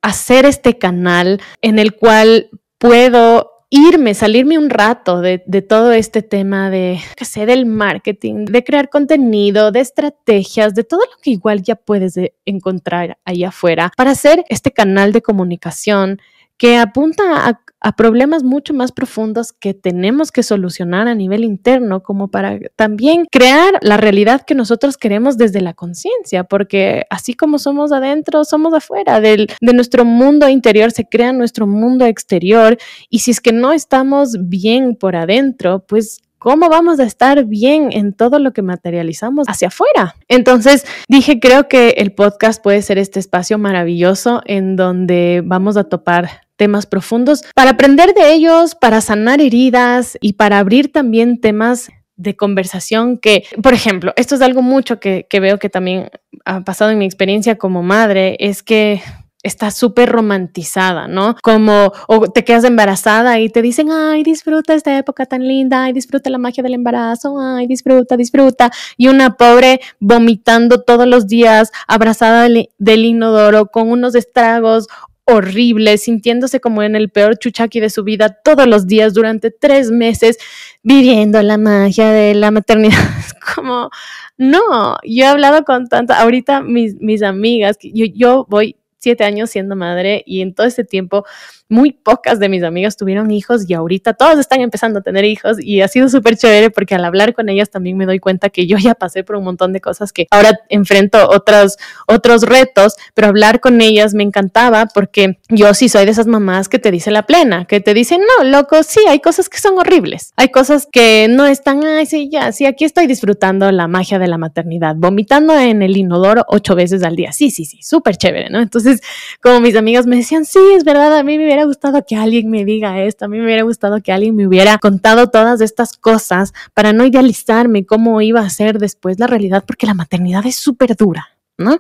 [0.02, 6.70] hacer este canal en el cual puedo irme, salirme un rato de, todo este tema
[6.70, 11.62] de, qué sé, del marketing, de crear contenido, de estrategias, de todo lo que igual
[11.62, 12.16] ya puedes
[12.46, 16.22] encontrar ahí afuera para hacer este canal de comunicación
[16.58, 17.62] que apunta a,
[17.96, 23.76] problemas mucho más profundos que tenemos que solucionar a nivel interno, como para también crear
[23.82, 29.22] la realidad que nosotros queremos desde la conciencia, porque así como somos adentro, somos afuera,
[29.22, 32.78] del, de nuestro mundo interior se crea nuestro mundo exterior,
[33.10, 37.90] y si es que no estamos bien por adentro, pues ¿Cómo vamos a estar bien
[37.92, 40.16] en todo lo que materializamos hacia afuera?
[40.28, 45.86] Entonces dije, creo que el podcast puede ser este espacio maravilloso en donde vamos a
[45.86, 51.90] topar temas profundos para aprender de ellos, para sanar heridas y para abrir también temas
[52.18, 56.10] de conversación que, por ejemplo, esto es algo mucho que, que veo que también
[56.46, 59.02] ha pasado en mi experiencia como madre, es que
[59.48, 61.36] está súper romantizada, ¿no?
[61.42, 65.94] Como o te quedas embarazada y te dicen, ay, disfruta esta época tan linda, ay,
[65.94, 68.72] disfruta la magia del embarazo, ay, disfruta, disfruta.
[68.98, 74.88] Y una pobre vomitando todos los días, abrazada del, inodoro, con unos estragos
[75.26, 79.92] horribles, sintiéndose como en el peor chuchaqui de su vida todos los días durante tres
[79.92, 80.38] meses,
[80.84, 82.98] viviendo la magia de la maternidad.
[83.56, 83.90] Como,
[84.38, 88.78] no, yo he hablado con tanta, ahorita mis, mis amigas, yo, yo voy
[89.08, 91.26] siete años siendo madre y en todo ese tiempo
[91.70, 95.58] muy pocas de mis amigas tuvieron hijos y ahorita todos están empezando a tener hijos
[95.60, 98.68] y ha sido súper chévere porque al hablar con ellas también me doy cuenta que
[98.68, 103.28] yo ya pasé por un montón de cosas que ahora enfrento otros, otros retos, pero
[103.28, 107.12] hablar con ellas me encantaba porque yo sí soy de esas mamás que te dice
[107.12, 110.88] la plena, que te dicen, no, loco, sí, hay cosas que son horribles, hay cosas
[110.92, 114.96] que no están, ay, sí, ya, sí, aquí estoy disfrutando la magia de la maternidad,
[114.96, 118.60] vomitando en el inodoro ocho veces al día, sí, sí, sí, súper chévere, ¿no?
[118.60, 119.02] Entonces,
[119.42, 122.50] como mis amigas me decían, sí, es verdad, a mí me hubiera gustado que alguien
[122.52, 125.98] me diga esto, a mí me hubiera gustado que alguien me hubiera contado todas estas
[125.98, 130.56] cosas para no idealizarme cómo iba a ser después la realidad, porque la maternidad es
[130.56, 131.80] súper dura, ¿no?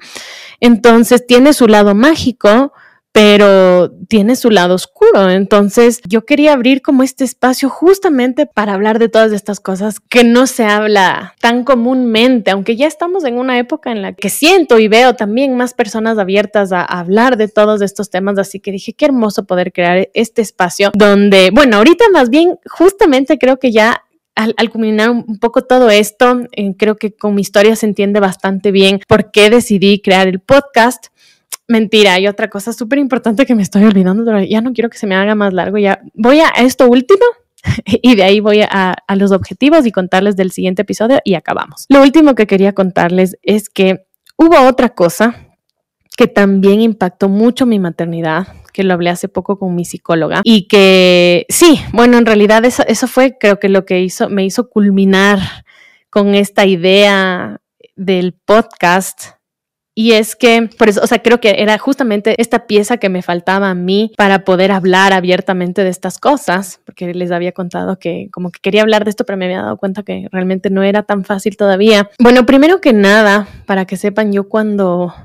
[0.59, 2.73] Entonces tiene su lado mágico,
[3.18, 5.32] pero tiene su lado oscuro.
[5.32, 10.24] Entonces yo quería abrir como este espacio justamente para hablar de todas estas cosas que
[10.24, 14.78] no se habla tan comúnmente, aunque ya estamos en una época en la que siento
[14.78, 18.93] y veo también más personas abiertas a, hablar de todos estos temas, así que dije,
[18.93, 24.03] qué hermoso poder crear este espacio donde, bueno, ahorita más bien justamente creo que ya
[24.36, 28.70] al, culminar un poco todo esto, eh, creo que con mi historia se entiende bastante
[28.70, 31.07] bien por qué decidí crear el podcast
[31.68, 35.08] mentira, hay otra cosa súper importante que me estoy olvidando, ya no quiero que se
[35.08, 37.24] me haga más largo, ya voy a esto último
[37.86, 41.86] y de ahí voy a, a, los objetivos y contarles del siguiente episodio y acabamos.
[41.89, 44.06] Lo último que quería contarles es que
[44.38, 45.48] hubo otra cosa
[46.16, 50.68] que también impactó mucho mi maternidad, que lo hablé hace poco con mi psicóloga y
[50.68, 54.70] que sí, bueno, en realidad eso, eso fue creo que lo que hizo, me hizo
[54.70, 55.39] culminar
[56.10, 57.62] con esta idea
[57.95, 59.36] del podcast
[60.00, 63.24] y es que, por eso, o sea, creo que era justamente esta pieza que me
[63.24, 68.30] faltaba a mí para poder hablar abiertamente de estas cosas, porque les había contado que
[68.32, 71.02] como que quería hablar de esto, pero me había dado cuenta que realmente no era
[71.02, 72.12] tan fácil todavía.
[72.20, 75.16] Bueno, primero que nada, para que sepan, yo cuando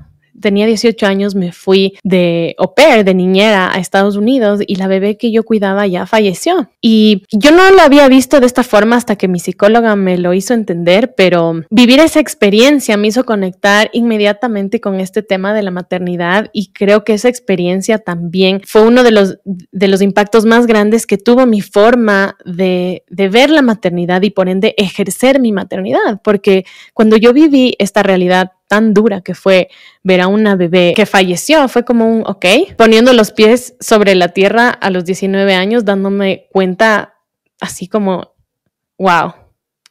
[0.42, 4.88] tenía 18 años me fui de au pair, de niñera a Estados Unidos y la
[4.88, 6.68] bebé que yo cuidaba ya falleció.
[6.82, 10.34] Y yo no lo había visto de esta forma hasta que mi psicóloga me lo
[10.34, 15.70] hizo entender, pero vivir esa experiencia me hizo conectar inmediatamente con este tema de la
[15.70, 20.66] maternidad y creo que esa experiencia también fue uno de los, de los impactos más
[20.66, 25.52] grandes que tuvo mi forma de, de ver la maternidad y por ende ejercer mi
[25.52, 29.68] maternidad, porque cuando yo viví esta realidad tan dura que fue
[30.02, 31.68] ver a una bebé que falleció.
[31.68, 32.46] Fue como un, ok,
[32.78, 37.16] poniendo los pies sobre la tierra a los 19 años, dándome cuenta
[37.60, 38.32] así como,
[38.96, 39.34] wow,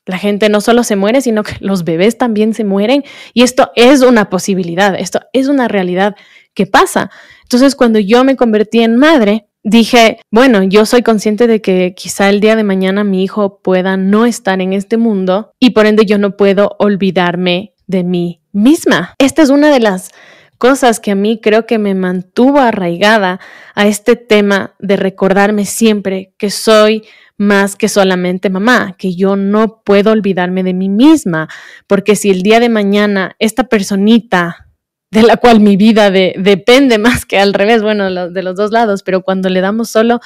[0.07, 3.03] la gente no solo se muere, sino que los bebés también se mueren.
[3.35, 6.15] Y esto es una posibilidad, esto es una realidad
[6.55, 7.11] que pasa.
[7.43, 12.29] Entonces, cuando yo me convertí en madre, dije, bueno, yo soy consciente de que quizá
[12.29, 16.07] el día de mañana mi hijo pueda no estar en este mundo y por ende
[16.07, 19.13] yo no puedo olvidarme de mí misma.
[19.19, 20.09] Esta es una de las
[20.57, 23.39] cosas que a mí creo que me mantuvo arraigada
[23.75, 27.03] a este tema de recordarme siempre que soy
[27.37, 31.49] más que solamente mamá, que yo no puedo olvidarme de mí misma,
[31.87, 34.67] porque si el día de mañana esta personita
[35.11, 39.03] de la cual mi vida depende más que al revés, bueno, de los dos lados,
[39.03, 40.21] pero cuando le damos solo,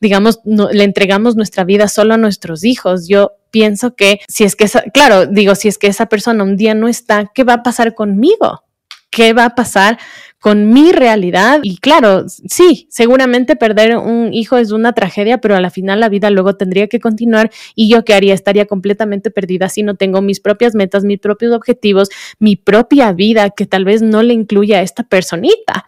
[0.00, 4.64] digamos, le entregamos nuestra vida solo a nuestros hijos, yo pienso que si es que,
[4.64, 7.62] esa, claro, digo, si es que esa persona un día no está, ¿qué va a
[7.62, 8.64] pasar conmigo?
[9.10, 9.98] ¿Qué va a pasar
[10.40, 11.60] con mi realidad?
[11.62, 16.08] Y claro, sí, seguramente perder un hijo es una tragedia, pero a la final la
[16.08, 18.34] vida luego tendría que continuar y yo qué haría?
[18.34, 23.50] Estaría completamente perdida si no tengo mis propias metas, mis propios objetivos, mi propia vida
[23.50, 25.86] que tal vez no le incluya a esta personita.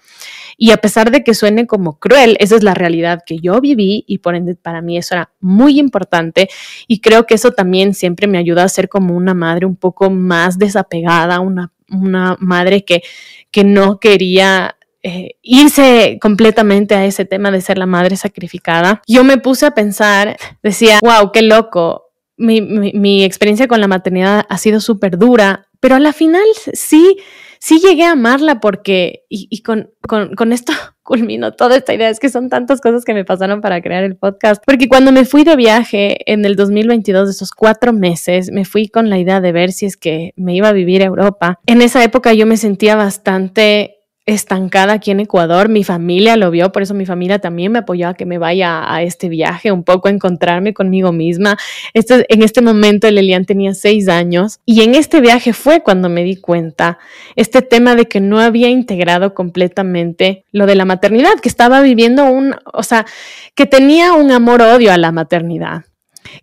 [0.58, 4.04] Y a pesar de que suene como cruel, esa es la realidad que yo viví
[4.06, 6.48] y por ende para mí eso era muy importante
[6.86, 10.10] y creo que eso también siempre me ayuda a ser como una madre un poco
[10.10, 13.02] más desapegada, una, una madre que,
[13.50, 19.02] que no quería eh, irse completamente a ese tema de ser la madre sacrificada.
[19.06, 22.10] Yo me puse a pensar, decía, wow, qué loco.
[22.36, 26.44] Mi, mi, mi experiencia con la maternidad ha sido súper dura, pero a la final
[26.72, 27.18] sí
[27.62, 30.72] sí llegué a amarla porque, y, con, con, con, esto
[31.04, 34.16] culmino toda esta idea, es que son tantas cosas que me pasaron para crear el
[34.16, 38.88] podcast, porque cuando me fui de viaje en el 2022, esos cuatro meses, me fui
[38.88, 41.60] con la idea de ver si es que me iba a vivir a Europa.
[41.66, 45.68] En esa época yo me sentía bastante estancada aquí en Ecuador.
[45.68, 48.92] Mi familia lo vio, por eso mi familia también me apoyó a que me vaya
[48.92, 51.56] a este viaje, un poco a encontrarme conmigo misma.
[51.94, 56.08] Este, en este momento el Elian tenía seis años y en este viaje fue cuando
[56.08, 56.98] me di cuenta
[57.36, 62.24] este tema de que no había integrado completamente lo de la maternidad, que estaba viviendo
[62.24, 63.06] un, o sea,
[63.54, 65.84] que tenía un amor-odio a la maternidad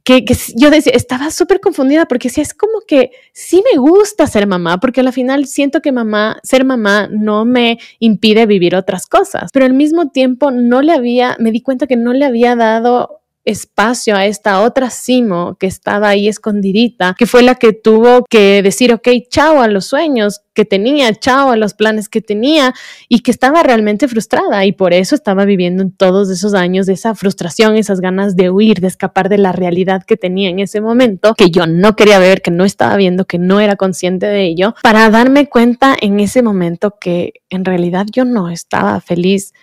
[0.03, 0.25] que,
[0.55, 4.79] yo decía, estaba súper confundida porque sí, es como que sí me gusta ser mamá,
[4.79, 9.65] porque al final siento que mamá, ser mamá no me impide vivir otras cosas, pero
[9.65, 14.15] al mismo tiempo no le había, me di cuenta que no le había dado espacio
[14.15, 18.93] a esta otra Simo que estaba ahí escondidita, que fue la que tuvo que decir,
[18.93, 22.73] ok, chao a los sueños que tenía, chao a los planes que tenía
[23.07, 24.65] y que estaba realmente frustrada.
[24.65, 28.81] Y por eso estaba viviendo en todos esos años esa frustración, esas ganas de huir,
[28.81, 32.41] de escapar de la realidad que tenía en ese momento, que yo no quería ver,
[32.41, 36.41] que no estaba viendo, que no era consciente de ello, para darme cuenta en ese
[36.41, 39.53] momento que en realidad yo no estaba feliz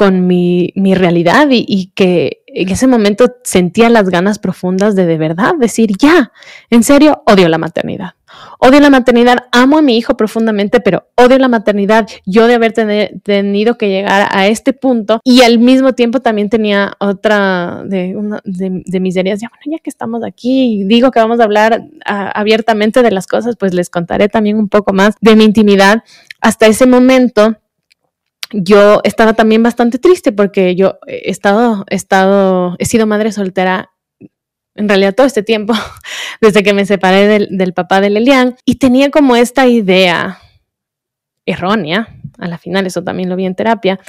[0.00, 5.04] con mi, mi realidad y, y, que en ese momento sentía las ganas profundas de
[5.04, 6.32] de verdad decir, ya,
[6.70, 8.12] en serio, odio la maternidad.
[8.60, 12.72] Odio la maternidad, amo a mi hijo profundamente, pero odio la maternidad, yo de haber
[13.22, 18.40] tenido que llegar a este punto y al mismo tiempo también tenía otra de, una,
[18.44, 21.44] de, de mis heridas, ya bueno, ya que estamos aquí y digo que vamos a
[21.44, 26.04] hablar abiertamente de las cosas, pues les contaré también un poco más de mi intimidad.
[26.40, 27.58] Hasta ese momento
[28.52, 33.90] yo estaba también bastante triste porque yo he estado, he estado, he sido madre soltera
[34.74, 35.74] en realidad todo este tiempo,
[36.40, 40.38] desde que me separé del, del papá de Lelian, y tenía como esta idea
[41.46, 44.00] errónea, a la final eso también lo vi en terapia,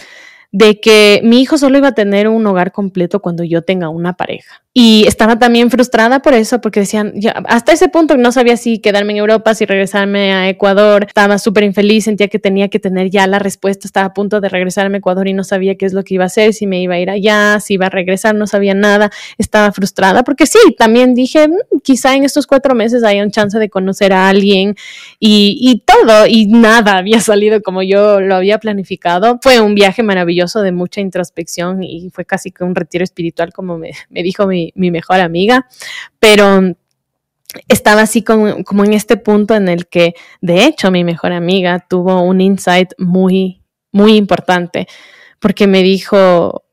[0.51, 4.13] de que mi hijo solo iba a tener un hogar completo cuando yo tenga una
[4.13, 4.63] pareja.
[4.73, 7.13] Y estaba también frustrada por eso, porque decían,
[7.45, 11.65] hasta ese punto no sabía si quedarme en Europa, si regresarme a Ecuador, estaba súper
[11.65, 14.99] infeliz, sentía que tenía que tener ya la respuesta, estaba a punto de regresarme a
[14.99, 16.99] Ecuador y no sabía qué es lo que iba a hacer, si me iba a
[16.99, 21.49] ir allá, si iba a regresar, no sabía nada, estaba frustrada, porque sí, también dije,
[21.49, 24.75] mm, quizá en estos cuatro meses haya un chance de conocer a alguien
[25.19, 29.37] y, y todo, y nada había salido como yo lo había planificado.
[29.41, 33.77] Fue un viaje maravilloso de mucha introspección y fue casi que un retiro espiritual, como
[33.77, 35.67] me, me dijo mi mi, mejor amiga,
[36.19, 36.61] pero
[37.67, 41.85] estaba así como, como en este punto en el que, de hecho, mi mejor amiga
[41.89, 44.87] tuvo un insight muy, muy importante,
[45.39, 46.63] porque me dijo,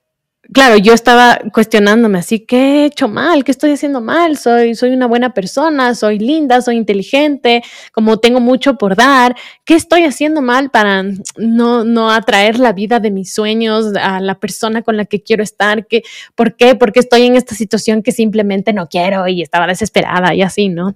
[0.53, 3.45] claro, yo estaba cuestionándome así, ¿qué he hecho mal?
[3.45, 4.37] ¿Qué estoy haciendo mal?
[4.37, 9.37] Soy, soy una buena persona, soy linda, soy inteligente, como tengo mucho por dar.
[9.65, 11.05] ¿Qué estoy haciendo mal para
[11.37, 15.43] no, no atraer la vida de mis sueños a la persona con la que quiero
[15.43, 15.87] estar?
[15.87, 16.03] ¿Qué,
[16.35, 16.75] ¿Por qué?
[16.75, 20.95] Porque estoy en esta situación que simplemente no quiero y estaba desesperada y así, ¿no?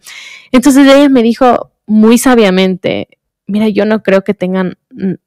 [0.50, 3.08] Entonces ella me dijo muy sabiamente,
[3.46, 4.78] mira, yo no creo que tengan,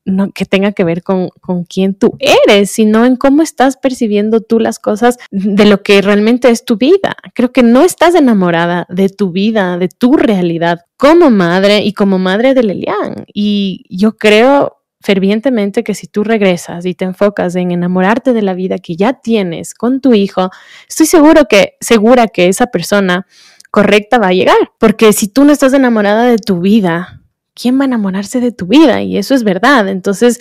[0.06, 4.42] no, que tenga que ver con, con quién tú eres, sino en cómo estás percibiendo
[4.42, 7.16] tú las cosas de lo que realmente es tu vida.
[7.34, 12.20] Creo que no estás enamorada de tu vida, de tu realidad como madre y como
[12.20, 13.26] madre de Lelian.
[13.34, 18.56] Y yo creo fervientemente que si tú regresas y te enfocas en enamorarte de la
[18.56, 20.50] vida que ya tienes con tu hijo,
[20.90, 23.28] estoy seguro que, segura que esa persona
[23.70, 24.58] correcta va a llegar.
[24.80, 27.22] Porque si tú no estás enamorada de tu vida,
[27.56, 29.02] ¿quién va a enamorarse de tu vida?
[29.02, 29.88] Y eso es verdad.
[29.88, 30.40] Entonces,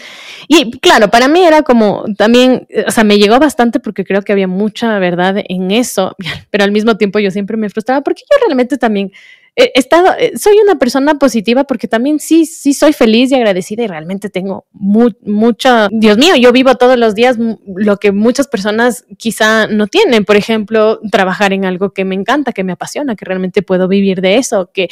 [0.49, 4.33] y claro, para mí era como también, o sea, me llegó bastante porque creo que
[4.33, 6.15] había mucha verdad en eso,
[6.51, 9.13] pero al mismo tiempo yo siempre me frustraba porque yo realmente también
[9.57, 13.85] he estado, eh, soy una persona positiva porque también sí, sí soy feliz y agradecida
[13.85, 17.37] y realmente tengo mucha, Dios mío, yo vivo todos los días
[17.67, 22.53] lo que muchas personas quizá no tienen, por ejemplo, trabajar en algo que me encanta,
[22.53, 24.89] que me apasiona, que realmente puedo vivir de eso, que,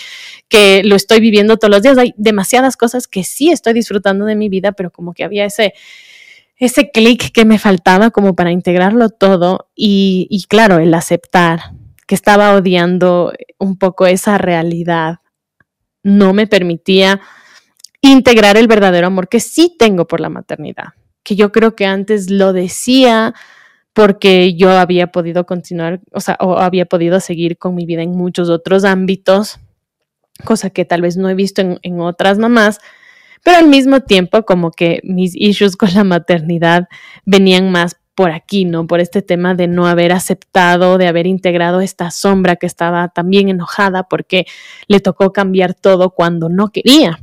[0.48, 1.98] que lo estoy viviendo todos los días.
[1.98, 5.74] Hay demasiadas cosas que sí estoy disfrutando de mi vida, pero como que había ese
[6.56, 11.72] ese clic que me faltaba como para integrarlo todo y claro, el aceptar
[12.12, 15.20] que estaba odiando un poco esa realidad.
[16.02, 17.22] No me permitía
[18.02, 20.88] integrar el verdadero amor que sí tengo por la maternidad,
[21.22, 23.32] que yo creo que antes lo decía
[23.94, 28.10] porque yo había podido continuar, o sea, o había podido seguir con mi vida en
[28.10, 29.58] muchos otros ámbitos,
[30.44, 32.78] cosa que tal vez no he visto en, en otras mamás,
[33.42, 36.88] pero al mismo tiempo como que mis issues con la maternidad
[37.24, 38.86] venían más por aquí, ¿no?
[38.86, 43.48] Por este tema de no haber aceptado, de haber integrado esta sombra que estaba también
[43.48, 44.46] enojada porque
[44.86, 47.20] le tocó cambiar todo cuando no quería.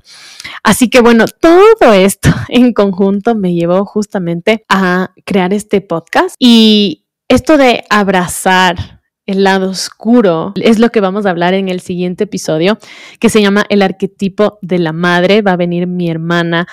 [0.64, 7.06] Así que bueno, todo esto en conjunto me llevó justamente a crear este podcast y
[7.28, 12.24] esto de abrazar el lado oscuro es lo que vamos a hablar en el siguiente
[12.24, 12.80] episodio
[13.20, 15.44] que se llama el arquetipo de la madre.
[15.44, 16.68] Va a venir mi hermana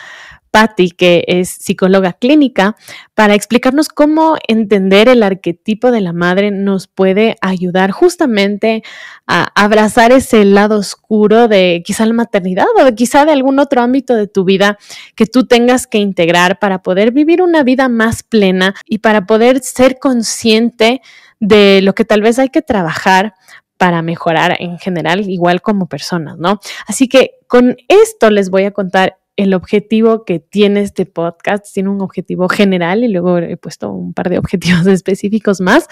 [0.57, 2.77] Patty, que es psicóloga clínica,
[3.13, 8.83] para explicarnos cómo entender el arquetipo de la madre nos puede ayudar justamente
[9.27, 14.15] a abrazar ese lado oscuro de quizá la maternidad o quizá de algún otro ámbito
[14.15, 14.79] de tu vida
[15.15, 19.61] que tú tengas que integrar para poder vivir una vida más plena y para poder
[19.61, 21.03] ser consciente
[21.39, 23.35] de lo que tal vez hay que trabajar
[23.77, 26.61] para mejorar en general, igual como personas, ¿no?
[26.87, 31.73] Así que con esto les voy a contar el objetivo que tiene este podcast.
[31.73, 35.87] Tiene un objetivo general y luego he puesto un par de objetivos específicos más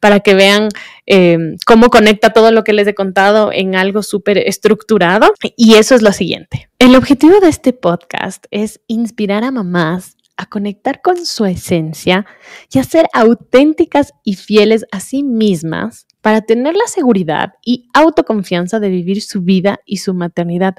[0.00, 0.68] para que vean
[1.06, 5.32] em, cómo conecta todo lo que les he contado en algo súper estructurado.
[5.56, 6.68] Y eso es lo siguiente.
[6.78, 12.26] El objetivo de este podcast es inspirar a mamás a conectar con su esencia
[12.70, 18.80] y a ser auténticas y fieles a sí mismas para tener la seguridad y autoconfianza
[18.80, 20.74] de vivir su vida y su maternidad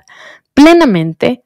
[0.53, 1.43] plenamente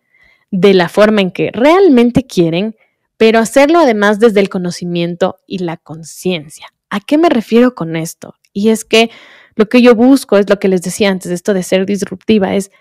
[0.52, 2.76] de la forma en que realmente quieren,
[3.18, 6.68] pero hacerlo además desde el conocimiento y la conciencia.
[6.90, 8.36] ¿A qué me refiero con esto?
[8.54, 9.10] Y es que
[9.56, 12.72] lo que yo busco es lo que les decía antes, esto de ser disruptiva, es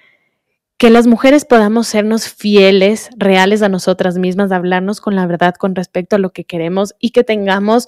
[0.78, 5.74] que las mujeres podamos sernos fieles, reales a nosotras mismas, hablarnos con la verdad con
[5.74, 7.86] respecto a lo que queremos y que tengamos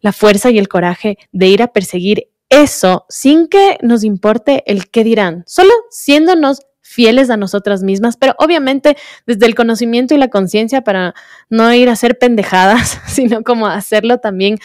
[0.00, 4.90] la fuerza y el coraje de ir a perseguir eso sin que nos importe el
[4.90, 10.28] qué dirán, solo siéndonos fieles a nosotras mismas, pero obviamente desde el conocimiento y la
[10.28, 11.14] conciencia para
[11.48, 14.58] no ir a hacer pendejadas, sino como hacerlo también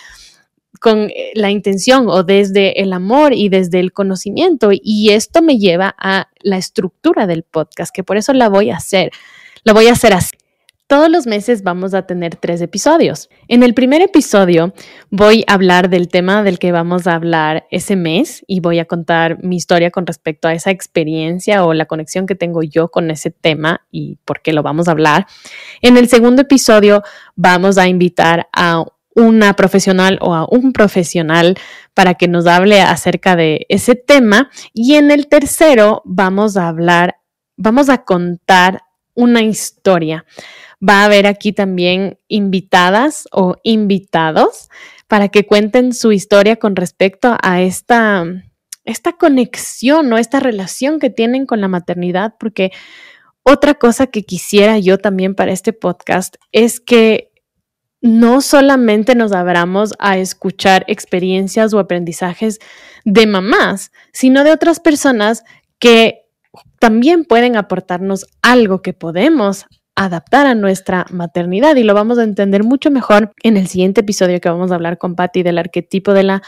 [0.80, 4.70] con eh, la intención o desde el amor y desde el conocimiento.
[4.72, 8.78] Y esto me lleva a la estructura del podcast, que por eso la voy a
[8.78, 9.12] hacer.
[9.64, 10.39] La voy a hacer así.
[10.90, 13.30] Todos los meses vamos a tener tres episodios.
[13.48, 14.74] En el primer episodio
[15.12, 18.86] voy a hablar del tema del que vamos a hablar ese mes y voy a
[18.86, 23.12] contar mi historia con respecto a esa experiencia o la conexión que tengo yo con
[23.12, 25.28] ese tema y por qué lo vamos a hablar.
[25.84, 27.04] En el segundo episodio
[27.36, 28.84] vamos a invitar a
[29.14, 31.56] una profesional o a un profesional
[31.94, 37.18] para que nos hable acerca de ese tema y en el tercero vamos a hablar,
[37.58, 38.82] vamos a contar
[39.14, 40.26] una historia
[40.82, 44.70] Va a haber aquí también invitadas o invitados
[45.08, 48.24] para que cuenten su historia con respecto a esta,
[48.86, 52.72] esta conexión o esta relación que tienen con la maternidad, porque
[53.44, 57.32] otra cosa que quisiera yo también para este podcast es que
[58.02, 62.60] no solamente nos abramos a escuchar experiencias o aprendizajes
[63.04, 65.44] de mamás, sino de otras personas
[65.80, 66.26] que
[66.80, 69.66] también pueden aportarnos algo que podemos
[70.00, 74.40] adaptar a nuestra maternidad y lo vamos a entender mucho mejor en el siguiente episodio
[74.40, 76.42] que vamos a hablar con Patty del arquetipo de la,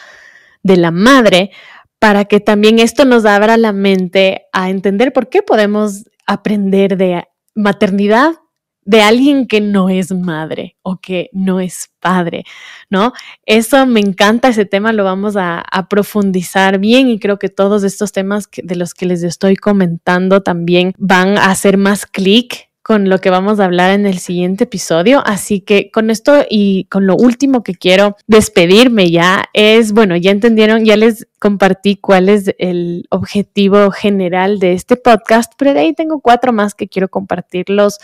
[0.63, 1.51] de la madre
[1.99, 7.25] para que también esto nos abra la mente a entender por qué podemos aprender de
[7.53, 8.35] maternidad
[8.83, 12.45] de alguien que no es madre o que no es padre,
[12.89, 13.11] ¿no?
[13.45, 17.83] Eso me encanta, ese tema lo vamos a, a profundizar bien y creo que todos
[17.83, 23.09] estos temas de los que les estoy comentando también van a hacer más clic con
[23.09, 25.21] lo que vamos a hablar en el siguiente episodio.
[25.25, 30.31] Así que con esto y con lo último que quiero despedirme ya es, bueno, ya
[30.31, 35.93] entendieron, ya les compartí cuál es el objetivo general de este podcast, pero de ahí
[35.93, 37.99] tengo cuatro más que quiero compartirlos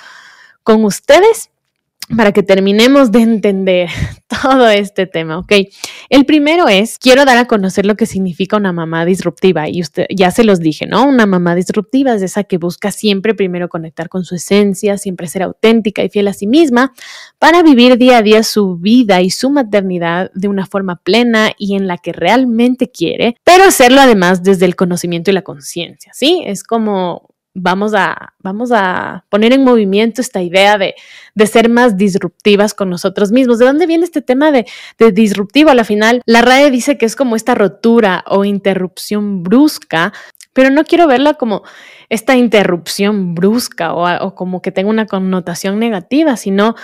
[0.64, 1.50] con ustedes
[2.16, 3.90] para que terminemos de entender
[4.28, 5.52] todo este tema, ¿ok?
[6.10, 10.06] El primero es, quiero dar a conocer lo que significa una mamá disruptiva y usted
[10.10, 11.06] ya se los dije, ¿no?
[11.06, 15.44] Una mamá disruptiva es esa que busca siempre primero conectar con su esencia, siempre ser
[15.44, 16.94] auténtica y fiel a sí misma
[17.40, 21.76] para vivir día a día su vida y su maternidad de una forma plena y
[21.76, 26.42] en la que realmente quiere, pero hacerlo además desde el conocimiento y la conciencia, ¿sí?
[26.46, 30.96] Es como vamos a, vamos a poner en movimiento esta idea de,
[31.46, 33.60] ser más disruptivas con nosotros mismos.
[33.60, 34.66] ¿De dónde viene este tema de,
[35.12, 35.72] disruptivo?
[35.72, 40.14] A la final, la RAE dice que es como esta rotura o interrupción brusca,
[40.54, 41.64] pero no quiero verla como
[42.10, 46.76] esta interrupción brusca o, o como que tenga una connotación negativa, sino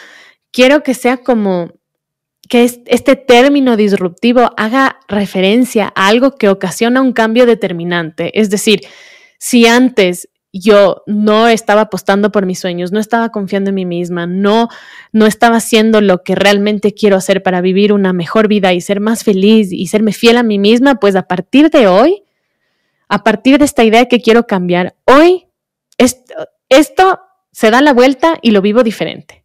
[0.52, 1.72] quiero que sea como
[2.50, 8.38] que este término disruptivo haga referencia a algo que ocasiona un cambio determinante.
[8.40, 8.82] Es decir,
[9.40, 14.28] si antes yo no estaba apostando por mis sueños, no estaba confiando en mí misma,
[14.28, 14.70] no,
[15.12, 19.00] no estaba haciendo lo que realmente quiero hacer para vivir una mejor vida y ser
[19.00, 22.24] más feliz y serme fiel a mí misma, pues a partir de hoy,
[23.10, 25.48] a partir de esta idea que quiero cambiar, hoy
[25.98, 26.34] esto,
[26.70, 27.20] esto
[27.52, 29.44] se da la vuelta y lo vivo diferente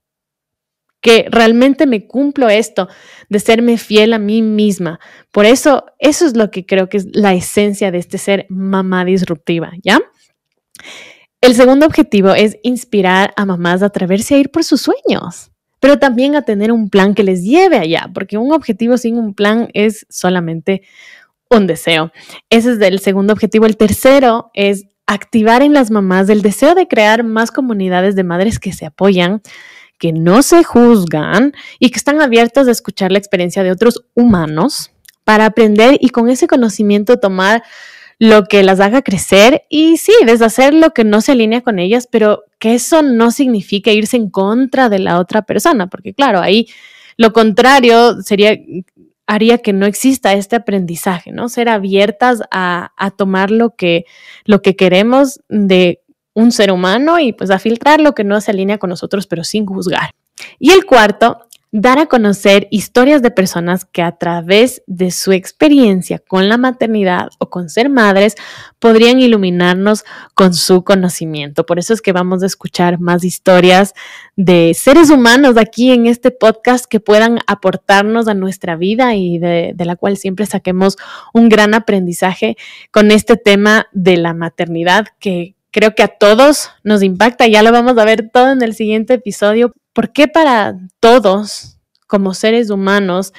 [1.00, 2.88] que realmente me cumplo esto
[3.28, 4.98] de serme fiel a mí misma.
[5.30, 9.04] Por eso, eso es lo que creo que es la esencia de este ser mamá
[9.04, 10.00] disruptiva, ¿ya?
[11.40, 15.98] El segundo objetivo es inspirar a mamás a atreverse a ir por sus sueños, pero
[15.98, 19.68] también a tener un plan que les lleve allá, porque un objetivo sin un plan
[19.72, 20.82] es solamente
[21.48, 22.12] un deseo.
[22.50, 23.66] Ese es el segundo objetivo.
[23.66, 28.58] El tercero es activar en las mamás el deseo de crear más comunidades de madres
[28.58, 29.40] que se apoyan,
[29.98, 34.92] que no se juzgan y que están abiertas a escuchar la experiencia de otros humanos
[35.24, 37.62] para aprender y con ese conocimiento tomar
[38.18, 42.08] lo que las haga crecer y sí, deshacer lo que no se alinea con ellas,
[42.10, 46.68] pero que eso no significa irse en contra de la otra persona, porque claro, ahí
[47.16, 48.56] lo contrario sería
[49.28, 51.50] haría que no exista este aprendizaje, ¿no?
[51.50, 54.06] Ser abiertas a, a tomar lo que,
[54.46, 56.00] lo que queremos de
[56.32, 59.44] un ser humano y pues a filtrar lo que no se alinea con nosotros, pero
[59.44, 60.12] sin juzgar.
[60.58, 66.18] Y el cuarto, dar a conocer historias de personas que a través de su experiencia
[66.18, 68.36] con la maternidad o con ser madres
[68.78, 70.04] podrían iluminarnos
[70.34, 71.66] con su conocimiento.
[71.66, 73.92] Por eso es que vamos a escuchar más historias
[74.36, 79.74] de seres humanos aquí en este podcast que puedan aportarnos a nuestra vida y de,
[79.78, 80.96] la cual siempre saquemos
[81.34, 82.56] un gran aprendizaje
[82.90, 87.46] con este tema de la maternidad que creo que a todos nos impacta.
[87.46, 89.74] Ya lo vamos a ver todo en el siguiente episodio.
[89.98, 91.76] ¿Por qué para todos,
[92.06, 93.32] como seres humanos,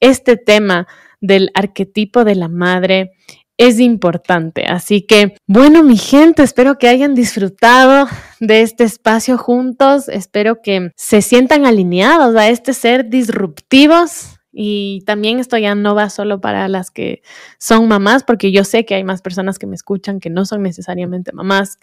[0.00, 0.86] este tema
[1.22, 3.12] del arquetipo de la madre
[3.56, 4.66] es importante.
[4.66, 8.06] Así que, bueno, mi gente, espero que hayan disfrutado
[8.38, 10.10] de este espacio juntos.
[10.10, 16.08] Espero que se sientan alineados a este ser disruptivos y también esto ya no va
[16.10, 17.22] solo para las que
[17.58, 20.62] son mamás, porque yo sé que hay más personas que me escuchan que no son
[20.62, 21.78] necesariamente mamás,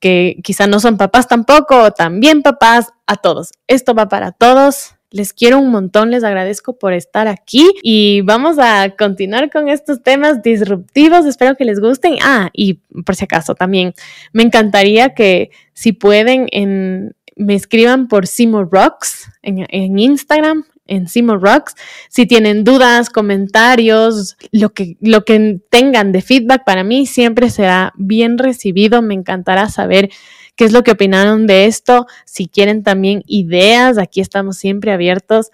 [0.00, 3.50] que quizá no son papás tampoco, también papás, a todos.
[3.66, 4.94] Esto va para todos.
[5.10, 10.02] Les quiero un montón, les agradezco por estar aquí y vamos a continuar con estos
[10.04, 11.26] temas disruptivos.
[11.26, 12.18] Espero que les gusten.
[12.22, 13.94] Ah, y por si acaso también
[14.32, 21.38] me encantaría que si pueden en, me escriban por Simo Rocks en Instagram en Simo
[21.38, 21.74] Rocks.
[22.10, 27.94] Si tienen dudas, comentarios, lo que, lo que tengan de feedback para mí siempre será
[27.96, 29.00] bien recibido.
[29.00, 30.10] Me encantará saber
[30.56, 32.06] qué es lo que opinaron de esto.
[32.26, 35.50] Si quieren también ideas, aquí estamos siempre abiertos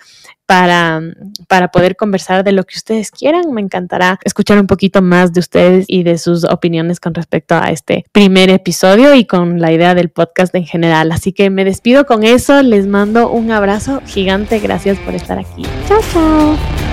[0.46, 1.02] para,
[1.48, 3.52] para poder conversar de lo que ustedes quieran.
[3.52, 7.70] Me encantará escuchar un poquito más de ustedes y de sus opiniones con respecto a
[7.70, 11.12] este primer episodio y con la idea del podcast en general.
[11.12, 12.62] Así que me despido con eso.
[12.62, 14.60] Les mando un abrazo gigante.
[14.60, 15.62] Gracias por estar aquí.
[15.88, 16.85] Chao.